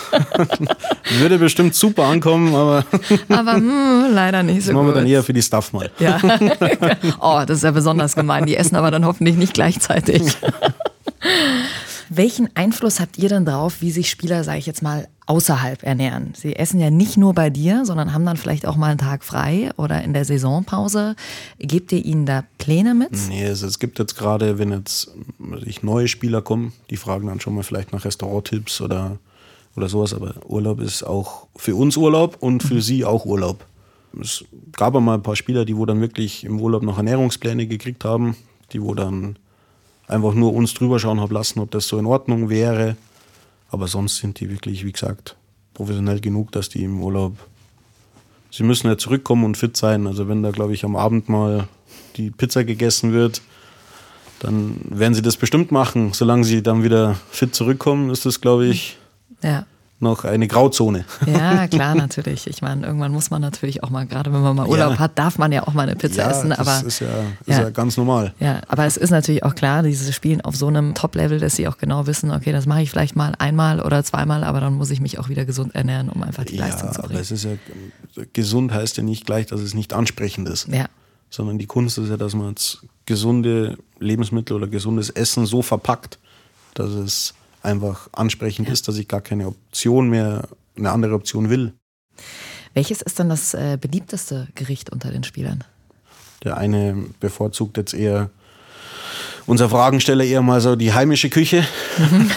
würde 1.18 1.38
bestimmt 1.38 1.74
super 1.74 2.04
ankommen, 2.04 2.54
aber 2.54 2.86
Aber 3.28 3.52
hm, 3.52 4.06
leider 4.14 4.42
nicht 4.42 4.62
so 4.62 4.68
das 4.68 4.74
machen 4.74 4.86
wir 4.86 4.92
gut. 4.94 5.02
dann 5.02 5.06
eher 5.08 5.22
für 5.22 5.34
die 5.34 5.42
Stuff 5.42 5.74
mal. 5.74 5.90
Ja. 5.98 6.18
Oh, 7.20 7.42
das 7.46 7.58
ist 7.58 7.64
ja 7.64 7.70
besonders 7.70 8.14
gemein. 8.14 8.46
Die 8.46 8.56
essen 8.56 8.76
aber 8.76 8.90
dann 8.90 9.04
hoffentlich 9.04 9.36
nicht 9.36 9.52
gleichzeitig. 9.54 10.22
Welchen 12.08 12.48
Einfluss 12.54 13.00
habt 13.00 13.18
ihr 13.18 13.28
denn 13.28 13.44
drauf, 13.44 13.80
wie 13.80 13.90
sich 13.90 14.10
Spieler, 14.10 14.44
sage 14.44 14.58
ich 14.58 14.66
jetzt 14.66 14.82
mal, 14.82 15.08
außerhalb 15.26 15.82
ernähren? 15.82 16.32
Sie 16.36 16.54
essen 16.56 16.78
ja 16.80 16.90
nicht 16.90 17.16
nur 17.16 17.34
bei 17.34 17.50
dir, 17.50 17.84
sondern 17.84 18.12
haben 18.12 18.24
dann 18.24 18.36
vielleicht 18.36 18.66
auch 18.66 18.76
mal 18.76 18.90
einen 18.90 18.98
Tag 18.98 19.24
frei 19.24 19.70
oder 19.76 20.02
in 20.02 20.12
der 20.12 20.24
Saisonpause. 20.24 21.16
Gebt 21.58 21.92
ihr 21.92 22.04
ihnen 22.04 22.26
da 22.26 22.44
Pläne 22.58 22.94
mit? 22.94 23.10
Nee, 23.28 23.46
also 23.46 23.66
es 23.66 23.78
gibt 23.78 23.98
jetzt 23.98 24.16
gerade, 24.16 24.58
wenn 24.58 24.70
jetzt 24.70 25.10
ich 25.64 25.82
neue 25.82 26.08
Spieler 26.08 26.42
kommen, 26.42 26.72
die 26.90 26.96
fragen 26.96 27.26
dann 27.26 27.40
schon 27.40 27.54
mal 27.54 27.62
vielleicht 27.62 27.92
nach 27.92 28.04
Restauranttipps 28.04 28.80
oder, 28.80 29.18
oder 29.76 29.88
sowas, 29.88 30.14
aber 30.14 30.34
Urlaub 30.46 30.80
ist 30.80 31.02
auch 31.02 31.48
für 31.56 31.74
uns 31.74 31.96
Urlaub 31.96 32.36
und 32.40 32.62
für 32.62 32.80
sie 32.80 33.04
auch 33.04 33.26
Urlaub. 33.26 33.64
Es 34.20 34.44
gab 34.72 34.96
einmal 34.96 35.18
ein 35.18 35.22
paar 35.22 35.36
Spieler, 35.36 35.64
die 35.64 35.76
wo 35.76 35.84
dann 35.84 36.00
wirklich 36.00 36.44
im 36.44 36.60
Urlaub 36.60 36.82
noch 36.82 36.96
Ernährungspläne 36.96 37.66
gekriegt 37.66 38.04
haben, 38.04 38.36
die 38.72 38.80
wo 38.80 38.94
dann 38.94 39.38
einfach 40.08 40.34
nur 40.34 40.54
uns 40.54 40.74
drüber 40.74 40.98
schauen 40.98 41.20
haben 41.20 41.32
lassen, 41.32 41.60
ob 41.60 41.70
das 41.70 41.88
so 41.88 41.98
in 41.98 42.06
Ordnung 42.06 42.48
wäre. 42.48 42.96
Aber 43.70 43.88
sonst 43.88 44.16
sind 44.16 44.40
die 44.40 44.50
wirklich, 44.50 44.84
wie 44.84 44.92
gesagt, 44.92 45.36
professionell 45.74 46.20
genug, 46.20 46.52
dass 46.52 46.68
die 46.68 46.84
im 46.84 47.02
Urlaub 47.02 47.36
sie 48.50 48.62
müssen 48.62 48.86
ja 48.86 48.96
zurückkommen 48.96 49.44
und 49.44 49.56
fit 49.56 49.76
sein. 49.76 50.06
Also 50.06 50.28
wenn 50.28 50.42
da, 50.42 50.50
glaube 50.50 50.72
ich, 50.72 50.84
am 50.84 50.96
Abend 50.96 51.28
mal 51.28 51.68
die 52.16 52.30
Pizza 52.30 52.64
gegessen 52.64 53.12
wird, 53.12 53.42
dann 54.40 54.76
werden 54.84 55.14
sie 55.14 55.22
das 55.22 55.36
bestimmt 55.36 55.72
machen. 55.72 56.12
Solange 56.12 56.44
sie 56.44 56.62
dann 56.62 56.82
wieder 56.82 57.16
fit 57.30 57.54
zurückkommen, 57.54 58.10
ist 58.10 58.26
das, 58.26 58.40
glaube 58.40 58.66
ich, 58.66 58.96
Ja. 59.42 59.66
Noch 59.98 60.24
eine 60.24 60.46
Grauzone. 60.46 61.06
Ja, 61.26 61.66
klar, 61.68 61.94
natürlich. 61.94 62.46
Ich 62.46 62.60
meine, 62.60 62.86
irgendwann 62.86 63.12
muss 63.12 63.30
man 63.30 63.40
natürlich 63.40 63.82
auch 63.82 63.88
mal, 63.88 64.06
gerade 64.06 64.30
wenn 64.32 64.42
man 64.42 64.54
mal 64.54 64.66
Urlaub 64.66 64.92
Ja. 64.92 64.98
hat, 64.98 65.18
darf 65.18 65.38
man 65.38 65.52
ja 65.52 65.66
auch 65.66 65.72
mal 65.72 65.84
eine 65.84 65.96
Pizza 65.96 66.30
essen. 66.30 66.50
das 66.50 66.58
Aber 66.58 66.86
ist, 66.86 67.00
ja, 67.00 67.06
ist 67.46 67.56
Ja. 67.56 67.62
ja. 67.62 67.70
ganz 67.70 67.96
normal. 67.96 68.34
Ja, 68.38 68.60
aber 68.68 68.84
es 68.84 68.98
ist 68.98 69.08
natürlich 69.10 69.42
auch 69.44 69.54
klar, 69.54 69.82
dieses 69.82 70.14
Spielen 70.14 70.42
auf 70.42 70.54
so 70.54 70.66
einem 70.66 70.94
Top-Level, 70.94 71.40
dass 71.40 71.56
sie 71.56 71.66
auch 71.66 71.78
genau 71.78 72.06
wissen, 72.06 72.30
okay, 72.30 72.52
das 72.52 72.66
mache 72.66 72.82
ich 72.82 72.90
vielleicht 72.90 73.16
mal 73.16 73.34
einmal 73.38 73.80
oder 73.80 74.04
zweimal, 74.04 74.44
aber 74.44 74.60
dann 74.60 74.74
muss 74.74 74.90
ich 74.90 75.00
mich 75.00 75.18
auch 75.18 75.30
wieder 75.30 75.46
gesund 75.46 75.74
ernähren, 75.74 76.10
um 76.10 76.22
einfach 76.22 76.44
die 76.44 76.56
Ja, 76.56 76.66
Leistung 76.66 76.92
zu 76.92 76.98
aber 76.98 77.08
bringen. 77.08 77.20
es 77.22 77.30
ist 77.30 77.44
ja, 77.44 77.52
gesund 78.34 78.72
heißt 78.74 78.98
ja 78.98 79.02
nicht 79.02 79.24
gleich, 79.24 79.46
dass 79.46 79.60
es 79.60 79.72
nicht 79.72 79.94
ansprechend 79.94 80.48
ist. 80.48 80.68
Ja, 80.68 80.86
Sondern 81.30 81.58
die 81.58 81.66
Kunst 81.66 81.96
ist 81.96 82.10
ja, 82.10 82.18
dass 82.18 82.34
man 82.34 82.50
jetzt 82.50 82.80
gesunde 83.06 83.78
Lebensmittel 83.98 84.54
oder 84.56 84.66
gesundes 84.66 85.08
Essen 85.10 85.46
so 85.46 85.62
verpackt, 85.62 86.18
dass 86.74 86.90
es 86.90 87.34
einfach 87.66 88.08
ansprechend 88.12 88.68
ist, 88.68 88.88
dass 88.88 88.96
ich 88.96 89.08
gar 89.08 89.20
keine 89.20 89.48
Option 89.48 90.08
mehr, 90.08 90.48
eine 90.76 90.90
andere 90.90 91.14
Option 91.14 91.50
will. 91.50 91.72
welches 92.74 93.02
ist 93.02 93.18
dann 93.18 93.28
das 93.28 93.54
äh, 93.54 93.76
beliebteste 93.80 94.48
Gericht 94.54 94.90
unter 94.90 95.10
den 95.10 95.24
Spielern? 95.24 95.64
Der 96.44 96.56
eine 96.56 97.06
bevorzugt 97.20 97.76
jetzt 97.76 97.94
eher, 97.94 98.30
unser 99.46 99.68
Fragensteller 99.68 100.24
eher 100.24 100.42
mal 100.42 100.60
so 100.60 100.76
die 100.76 100.92
heimische 100.92 101.30
Küche. 101.30 101.66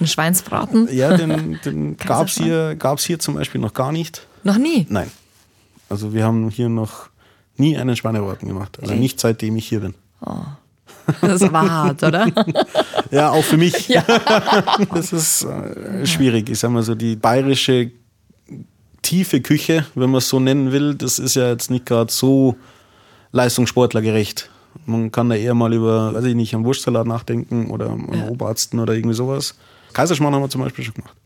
Ein 0.00 0.06
Schweinsbraten? 0.06 0.88
Ja, 0.92 1.16
den, 1.16 1.58
den 1.64 1.96
gab 1.96 2.28
es 2.28 2.36
hier, 2.36 2.76
gab's 2.76 3.04
hier 3.04 3.18
zum 3.18 3.34
Beispiel 3.34 3.60
noch 3.60 3.74
gar 3.74 3.92
nicht. 3.92 4.26
Noch 4.44 4.58
nie. 4.58 4.86
Nein. 4.88 5.10
Also 5.88 6.12
wir 6.12 6.24
haben 6.24 6.50
hier 6.50 6.68
noch 6.68 7.08
nie 7.56 7.76
einen 7.76 7.96
Schweinebraten 7.96 8.46
gemacht. 8.48 8.78
Also 8.80 8.92
Echt? 8.92 9.00
nicht 9.00 9.20
seitdem 9.20 9.56
ich 9.56 9.68
hier 9.68 9.80
bin. 9.80 9.94
Das 11.20 11.40
war 11.52 11.70
hart, 11.70 12.02
oder? 12.02 12.26
Ja, 13.10 13.30
auch 13.30 13.42
für 13.42 13.56
mich. 13.56 13.88
das 14.94 15.12
ist 15.12 15.44
äh, 15.44 16.04
schwierig. 16.06 16.50
Ich 16.50 16.58
sag 16.58 16.70
mal 16.70 16.82
so, 16.82 16.94
die 16.94 17.16
bayerische 17.16 17.90
tiefe 19.02 19.40
Küche, 19.40 19.86
wenn 19.94 20.10
man 20.10 20.18
es 20.18 20.28
so 20.28 20.40
nennen 20.40 20.72
will, 20.72 20.94
das 20.94 21.18
ist 21.18 21.34
ja 21.36 21.48
jetzt 21.48 21.70
nicht 21.70 21.86
gerade 21.86 22.12
so 22.12 22.56
leistungssportlergerecht. 23.32 24.50
Man 24.86 25.10
kann 25.10 25.28
da 25.30 25.36
eher 25.36 25.54
mal 25.54 25.72
über, 25.72 26.14
weiß 26.14 26.24
ich 26.24 26.34
nicht, 26.34 26.54
einen 26.54 26.64
Wurstsalat 26.64 27.06
nachdenken 27.06 27.70
oder 27.70 27.90
einen 27.90 28.12
Ja. 28.12 28.28
Oberarsten 28.28 28.78
oder 28.80 28.94
irgendwie 28.94 29.14
sowas. 29.14 29.54
Kaiserschmarrn 29.92 30.34
haben 30.34 30.42
wir 30.42 30.50
zum 30.50 30.60
Beispiel 30.60 30.84
schon 30.84 30.94
gemacht. 30.94 31.16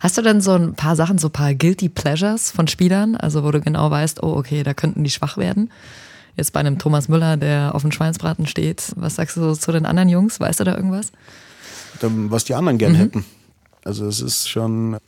Hast 0.00 0.16
du 0.16 0.22
denn 0.22 0.40
so 0.40 0.52
ein 0.52 0.74
paar 0.74 0.94
Sachen, 0.96 1.18
so 1.18 1.28
ein 1.28 1.32
paar 1.32 1.54
Guilty 1.54 1.88
Pleasures 1.88 2.50
von 2.50 2.68
Spielern? 2.68 3.16
Also 3.16 3.42
wo 3.42 3.50
du 3.50 3.60
genau 3.60 3.90
weißt, 3.90 4.22
oh 4.22 4.36
okay, 4.36 4.62
da 4.62 4.74
könnten 4.74 5.02
die 5.02 5.10
schwach 5.10 5.36
werden? 5.36 5.70
Jetzt 6.36 6.52
bei 6.52 6.60
einem 6.60 6.78
Thomas 6.78 7.08
Müller, 7.08 7.36
der 7.36 7.74
auf 7.74 7.82
dem 7.82 7.92
Schweinsbraten 7.92 8.46
steht. 8.46 8.92
Was 8.96 9.16
sagst 9.16 9.36
du 9.36 9.54
zu 9.54 9.72
den 9.72 9.86
anderen 9.86 10.08
Jungs? 10.08 10.38
Weißt 10.38 10.60
du 10.60 10.64
da 10.64 10.76
irgendwas? 10.76 11.12
Was 12.00 12.44
die 12.44 12.54
anderen 12.54 12.78
gern 12.78 12.94
hätten. 12.94 13.24
Also 13.84 14.06
es 14.06 14.20
ist 14.20 14.48
schon 14.48 14.98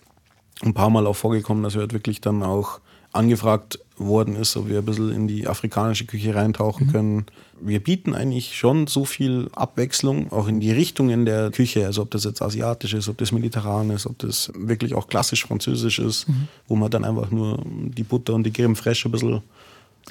ein 0.62 0.74
paar 0.74 0.90
Mal 0.90 1.06
auch 1.06 1.16
vorgekommen, 1.16 1.62
dass 1.62 1.74
wir 1.74 1.82
halt 1.82 1.92
wirklich 1.92 2.20
dann 2.20 2.42
auch 2.42 2.80
angefragt 3.12 3.78
worden 3.96 4.36
ist, 4.36 4.56
ob 4.56 4.68
wir 4.68 4.78
ein 4.78 4.84
bisschen 4.84 5.12
in 5.12 5.28
die 5.28 5.48
afrikanische 5.48 6.04
Küche 6.04 6.34
reintauchen 6.34 6.92
können. 6.92 7.26
Wir 7.60 7.82
bieten 7.82 8.14
eigentlich 8.14 8.56
schon 8.56 8.86
so 8.86 9.04
viel 9.04 9.48
Abwechslung, 9.54 10.30
auch 10.30 10.46
in 10.46 10.60
die 10.60 10.70
Richtungen 10.70 11.24
der 11.24 11.50
Küche, 11.50 11.84
also 11.86 12.02
ob 12.02 12.10
das 12.10 12.24
jetzt 12.24 12.42
asiatisch 12.42 12.94
ist, 12.94 13.08
ob 13.08 13.18
das 13.18 13.32
mediterran 13.32 13.90
ist, 13.90 14.06
ob 14.06 14.18
das 14.18 14.52
wirklich 14.54 14.94
auch 14.94 15.08
klassisch 15.08 15.46
französisch 15.46 15.98
ist, 15.98 16.26
wo 16.68 16.76
man 16.76 16.90
dann 16.90 17.04
einfach 17.04 17.30
nur 17.30 17.60
die 17.66 18.04
Butter 18.04 18.34
und 18.34 18.44
die 18.44 18.52
Creme 18.52 18.76
fraiche 18.76 19.08
ein 19.08 19.12
bisschen, 19.12 19.42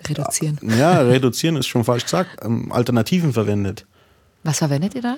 Reduzieren. 0.08 0.60
ja, 0.78 1.02
reduzieren 1.02 1.56
ist 1.56 1.68
schon 1.68 1.84
falsch 1.84 2.04
gesagt, 2.04 2.44
ähm, 2.44 2.72
Alternativen 2.72 3.34
verwendet. 3.34 3.86
Was 4.44 4.60
verwendet 4.60 4.96
ihr 4.96 5.02
da? 5.02 5.18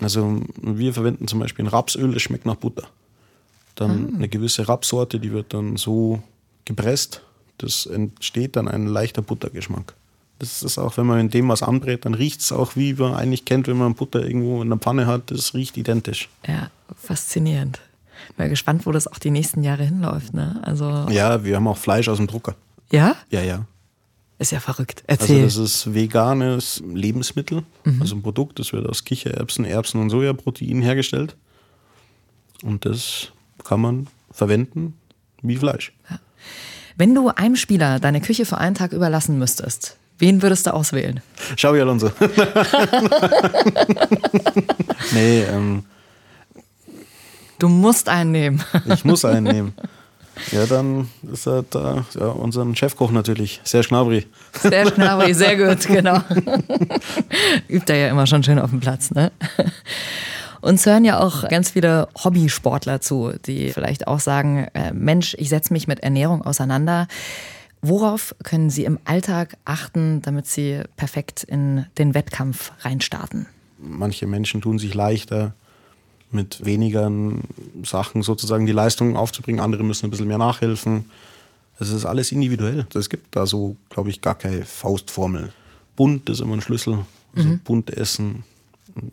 Also 0.00 0.42
wir 0.60 0.94
verwenden 0.94 1.26
zum 1.28 1.38
Beispiel 1.40 1.64
ein 1.64 1.68
Rapsöl, 1.68 2.12
das 2.12 2.22
schmeckt 2.22 2.46
nach 2.46 2.56
Butter. 2.56 2.88
Dann 3.74 4.14
eine 4.16 4.28
gewisse 4.28 4.68
Rapssorte, 4.68 5.20
die 5.20 5.32
wird 5.32 5.54
dann 5.54 5.76
so 5.76 6.22
gepresst, 6.64 7.22
das 7.58 7.86
entsteht 7.86 8.56
dann 8.56 8.68
ein 8.68 8.86
leichter 8.86 9.22
Buttergeschmack. 9.22 9.94
Das 10.40 10.62
ist 10.62 10.78
auch, 10.78 10.96
wenn 10.96 11.06
man 11.06 11.18
in 11.18 11.30
dem 11.30 11.48
was 11.48 11.62
anbrät, 11.64 12.04
dann 12.04 12.14
riecht 12.14 12.40
es 12.40 12.52
auch, 12.52 12.76
wie 12.76 12.94
man 12.94 13.14
eigentlich 13.14 13.44
kennt, 13.44 13.66
wenn 13.66 13.76
man 13.76 13.94
Butter 13.94 14.24
irgendwo 14.24 14.62
in 14.62 14.68
der 14.68 14.78
Pfanne 14.78 15.06
hat. 15.06 15.30
Das 15.32 15.52
riecht 15.54 15.76
identisch. 15.76 16.28
Ja, 16.46 16.70
faszinierend. 16.96 17.80
Bin 18.36 18.48
gespannt, 18.48 18.86
wo 18.86 18.92
das 18.92 19.08
auch 19.08 19.18
die 19.18 19.30
nächsten 19.30 19.64
Jahre 19.64 19.84
hinläuft. 19.84 20.34
Ne? 20.34 20.60
Also, 20.62 21.06
Ja, 21.10 21.42
wir 21.42 21.56
haben 21.56 21.66
auch 21.66 21.76
Fleisch 21.78 22.08
aus 22.08 22.18
dem 22.18 22.28
Drucker. 22.28 22.54
ja? 22.90 23.16
Ja, 23.30 23.42
ja. 23.42 23.64
Ist 24.40 24.52
ja 24.52 24.60
verrückt. 24.60 25.02
Also 25.08 25.24
Erzähl. 25.24 25.42
das 25.42 25.56
ist 25.56 25.92
veganes 25.94 26.80
Lebensmittel, 26.86 27.64
also 28.00 28.14
ein 28.14 28.22
Produkt, 28.22 28.60
das 28.60 28.72
wird 28.72 28.88
aus 28.88 29.04
Kichererbsen, 29.04 29.64
Erbsen 29.64 30.00
und 30.00 30.10
Sojaprotein 30.10 30.80
hergestellt. 30.80 31.36
Und 32.62 32.84
das 32.84 33.32
kann 33.64 33.80
man 33.80 34.06
verwenden 34.30 34.94
wie 35.42 35.56
Fleisch. 35.56 35.92
Wenn 36.96 37.14
du 37.14 37.28
einem 37.30 37.56
Spieler 37.56 37.98
deine 37.98 38.20
Küche 38.20 38.44
für 38.46 38.58
einen 38.58 38.76
Tag 38.76 38.92
überlassen 38.92 39.38
müsstest, 39.38 39.96
wen 40.18 40.40
würdest 40.42 40.66
du 40.66 40.74
auswählen? 40.74 41.20
Xavi 41.56 41.80
Alonso. 41.80 42.10
nee, 45.12 45.42
ähm, 45.42 45.84
Du 47.58 47.68
musst 47.68 48.08
einen 48.08 48.30
nehmen. 48.30 48.64
ich 48.86 49.04
muss 49.04 49.24
einen 49.24 49.44
nehmen. 49.44 49.74
Ja, 50.52 50.66
dann 50.66 51.08
ist 51.32 51.46
er 51.46 51.62
da, 51.62 52.04
ja, 52.18 52.26
unseren 52.26 52.74
Chefkoch 52.76 53.10
natürlich, 53.10 53.60
Serge 53.64 53.88
Gnabry. 53.88 54.26
Sehr 54.52 54.86
schnabrig, 54.86 55.36
sehr 55.36 55.56
gut, 55.56 55.86
genau. 55.86 56.18
Übt 57.68 57.92
er 57.92 57.98
ja 57.98 58.08
immer 58.08 58.26
schon 58.26 58.42
schön 58.42 58.58
auf 58.58 58.70
dem 58.70 58.80
Platz, 58.80 59.10
ne? 59.10 59.32
Uns 60.60 60.86
hören 60.86 61.04
ja 61.04 61.20
auch 61.20 61.48
ganz 61.48 61.70
viele 61.70 62.08
Hobbysportler 62.22 63.00
zu, 63.00 63.32
die 63.46 63.70
vielleicht 63.70 64.08
auch 64.08 64.20
sagen, 64.20 64.66
äh, 64.74 64.92
Mensch, 64.92 65.36
ich 65.38 65.48
setze 65.48 65.72
mich 65.72 65.86
mit 65.86 66.00
Ernährung 66.00 66.42
auseinander. 66.42 67.06
Worauf 67.80 68.34
können 68.42 68.70
Sie 68.70 68.84
im 68.84 68.98
Alltag 69.04 69.56
achten, 69.64 70.20
damit 70.22 70.46
Sie 70.46 70.82
perfekt 70.96 71.44
in 71.44 71.86
den 71.96 72.12
Wettkampf 72.14 72.72
reinstarten? 72.80 73.46
Manche 73.78 74.26
Menschen 74.26 74.60
tun 74.60 74.80
sich 74.80 74.94
leichter, 74.94 75.54
mit 76.30 76.64
weniger 76.64 77.10
Sachen 77.84 78.22
sozusagen 78.22 78.66
die 78.66 78.72
Leistung 78.72 79.16
aufzubringen. 79.16 79.60
Andere 79.60 79.82
müssen 79.82 80.06
ein 80.06 80.10
bisschen 80.10 80.28
mehr 80.28 80.38
nachhelfen. 80.38 81.06
Es 81.80 81.90
ist 81.90 82.04
alles 82.04 82.32
individuell. 82.32 82.86
Es 82.94 83.08
gibt 83.08 83.34
da 83.34 83.46
so, 83.46 83.76
glaube 83.88 84.10
ich, 84.10 84.20
gar 84.20 84.34
keine 84.34 84.64
Faustformel. 84.64 85.52
Bunt 85.96 86.28
ist 86.28 86.40
immer 86.40 86.54
ein 86.54 86.60
Schlüssel. 86.60 86.98
Also 87.34 87.48
mhm. 87.48 87.60
bunt 87.60 87.90
essen. 87.90 88.44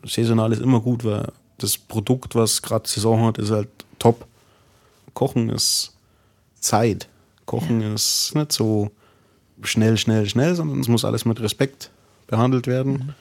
Saisonal 0.04 0.52
ist 0.52 0.62
immer 0.62 0.80
gut, 0.80 1.04
weil 1.04 1.32
das 1.58 1.78
Produkt, 1.78 2.34
was 2.34 2.60
gerade 2.60 2.88
Saison 2.88 3.24
hat, 3.24 3.38
ist 3.38 3.50
halt 3.50 3.68
top. 3.98 4.26
Kochen 5.14 5.48
ist 5.48 5.94
Zeit. 6.60 7.08
Kochen 7.46 7.80
ja. 7.80 7.94
ist 7.94 8.34
nicht 8.34 8.52
so 8.52 8.90
schnell, 9.62 9.96
schnell, 9.96 10.28
schnell, 10.28 10.54
sondern 10.54 10.80
es 10.80 10.88
muss 10.88 11.04
alles 11.04 11.24
mit 11.24 11.40
Respekt 11.40 11.90
behandelt 12.26 12.66
werden. 12.66 12.92
Mhm. 12.92 13.14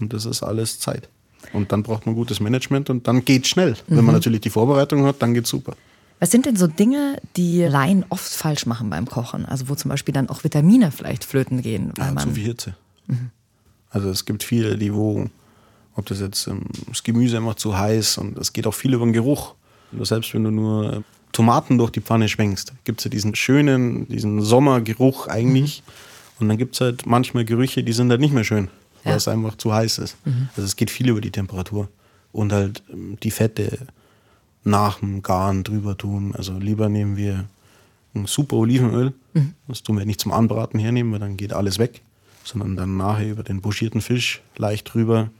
Und 0.00 0.12
das 0.12 0.24
ist 0.24 0.42
alles 0.42 0.78
Zeit. 0.78 1.08
Und 1.52 1.72
dann 1.72 1.82
braucht 1.82 2.06
man 2.06 2.14
gutes 2.14 2.40
Management 2.40 2.90
und 2.90 3.06
dann 3.06 3.24
geht 3.24 3.46
schnell. 3.46 3.72
Mhm. 3.72 3.76
Wenn 3.86 3.96
man 3.96 4.06
mhm. 4.06 4.12
natürlich 4.12 4.40
die 4.40 4.50
Vorbereitung 4.50 5.04
hat, 5.04 5.20
dann 5.20 5.34
geht 5.34 5.46
super. 5.46 5.74
Was 6.20 6.30
sind 6.30 6.46
denn 6.46 6.54
so 6.54 6.68
Dinge, 6.68 7.20
die 7.36 7.62
Laien 7.62 8.04
oft 8.08 8.32
falsch 8.32 8.64
machen 8.66 8.90
beim 8.90 9.06
Kochen? 9.06 9.44
Also 9.44 9.68
wo 9.68 9.74
zum 9.74 9.88
Beispiel 9.88 10.14
dann 10.14 10.28
auch 10.28 10.44
Vitamine 10.44 10.92
vielleicht 10.92 11.24
flöten 11.24 11.62
gehen? 11.62 11.92
Weil 11.96 12.06
ja, 12.06 12.12
man 12.12 12.28
zu 12.28 12.34
viel 12.34 12.44
Hitze. 12.44 12.76
Mhm. 13.08 13.30
Also 13.90 14.08
es 14.08 14.24
gibt 14.24 14.42
viele, 14.42 14.78
die 14.78 14.94
wo, 14.94 15.28
ob 15.96 16.06
das 16.06 16.20
jetzt 16.20 16.46
ähm, 16.46 16.62
das 16.88 17.02
Gemüse 17.02 17.38
immer 17.38 17.56
zu 17.56 17.76
heiß 17.76 18.18
und 18.18 18.38
es 18.38 18.52
geht 18.52 18.66
auch 18.66 18.74
viel 18.74 18.94
über 18.94 19.04
den 19.04 19.12
Geruch. 19.12 19.54
Und 19.90 20.06
selbst 20.06 20.32
wenn 20.32 20.44
du 20.44 20.50
nur 20.50 20.92
äh, 20.92 21.00
Tomaten 21.32 21.76
durch 21.76 21.90
die 21.90 22.00
Pfanne 22.00 22.28
schwenkst, 22.28 22.72
gibt 22.84 23.00
es 23.00 23.04
ja 23.04 23.10
diesen 23.10 23.34
schönen, 23.34 24.06
diesen 24.06 24.42
Sommergeruch 24.42 25.26
eigentlich. 25.26 25.82
Mhm. 25.84 25.92
Und 26.40 26.48
dann 26.48 26.56
gibt 26.56 26.74
es 26.74 26.80
halt 26.80 27.06
manchmal 27.06 27.44
Gerüche, 27.44 27.82
die 27.82 27.92
sind 27.92 28.10
halt 28.10 28.20
nicht 28.20 28.32
mehr 28.32 28.44
schön, 28.44 28.68
weil 29.04 29.12
ja. 29.12 29.16
es 29.16 29.28
einfach 29.28 29.56
zu 29.56 29.72
heiß 29.72 29.98
ist. 29.98 30.16
Mhm. 30.24 30.48
Also 30.56 30.62
es 30.62 30.76
geht 30.76 30.90
viel 30.90 31.08
über 31.08 31.20
die 31.20 31.30
Temperatur. 31.30 31.88
Und 32.32 32.52
halt 32.52 32.82
ähm, 32.90 33.18
die 33.22 33.30
Fette 33.30 33.78
nach 34.64 35.00
dem 35.00 35.22
Garen 35.22 35.64
drüber 35.64 35.96
tun. 35.96 36.34
Also 36.34 36.58
lieber 36.58 36.88
nehmen 36.88 37.16
wir 37.16 37.44
ein 38.14 38.26
super 38.26 38.56
Olivenöl. 38.56 39.12
Mhm. 39.34 39.54
Das 39.68 39.82
tun 39.82 39.98
wir 39.98 40.06
nicht 40.06 40.20
zum 40.20 40.32
Anbraten 40.32 40.78
hernehmen, 40.78 41.12
weil 41.12 41.20
dann 41.20 41.36
geht 41.36 41.52
alles 41.52 41.78
weg. 41.78 42.00
Sondern 42.44 42.76
dann 42.76 42.96
nachher 42.96 43.30
über 43.30 43.42
den 43.42 43.60
buschierten 43.60 44.00
Fisch 44.00 44.42
leicht 44.56 44.92
drüber. 44.92 45.30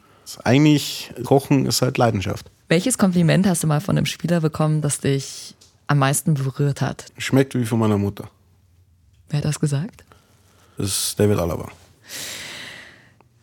Eigentlich, 0.45 1.13
Kochen 1.25 1.67
ist 1.67 1.83
halt 1.83 1.99
Leidenschaft. 1.99 2.51
Welches 2.69 2.97
Kompliment 2.97 3.47
hast 3.47 3.63
du 3.63 3.67
mal 3.67 3.81
von 3.81 3.97
einem 3.97 4.07
Spieler 4.07 4.41
bekommen, 4.41 4.81
das 4.81 5.01
dich 5.01 5.55
am 5.89 5.99
meisten 5.99 6.35
berührt 6.35 6.81
hat? 6.81 7.07
Schmeckt 7.19 7.55
wie 7.55 7.67
von 7.67 7.79
meiner 7.79 7.99
Mutter. 7.99 8.31
Wer 9.29 9.39
hat 9.39 9.45
das 9.45 9.59
gesagt? 9.59 10.05
Das 10.77 10.87
ist 10.87 11.21
David 11.21 11.39
Alaba. 11.39 11.71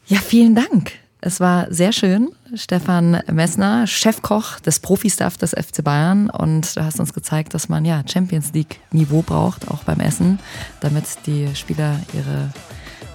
Ja, 0.10 0.17
vielen 0.17 0.56
Dank. 0.56 0.93
Es 1.22 1.39
war 1.39 1.67
sehr 1.69 1.91
schön. 1.91 2.30
Stefan 2.56 3.22
Messner, 3.32 3.86
Chefkoch 3.86 4.60
des 4.60 4.80
Profi-Staff 4.80 5.38
des 5.38 5.52
FC 5.52 5.84
Bayern. 5.84 6.32
Und 6.32 6.76
du 6.76 6.84
hast 6.84 7.00
uns 7.00 7.13
gezeigt, 7.13 7.54
dass 7.54 7.69
man 7.69 7.86
ja 7.86 8.02
Champions 8.12 8.52
League-Niveau 8.54 9.22
braucht, 9.22 9.67
auch 9.67 9.84
beim 9.84 10.00
Essen, 10.00 10.39
damit 10.80 11.04
die 11.28 11.48
Spieler 11.54 12.00
ihre 12.13 12.50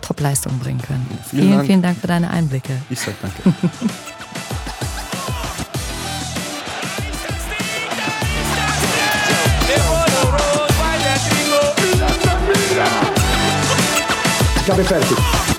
Top-Leistung 0.02 0.56
bringen 0.60 0.80
können. 0.82 1.04
Vielen, 1.30 1.42
vielen 1.42 1.50
Dank. 1.50 1.66
vielen 1.66 1.82
Dank 1.82 1.98
für 1.98 2.06
deine 2.06 2.30
Einblicke. 2.30 2.72
Ich 2.90 3.00
sag 3.00 3.14
danke. 3.20 3.42
Chiave 14.64 14.82
aperti. 14.84 15.53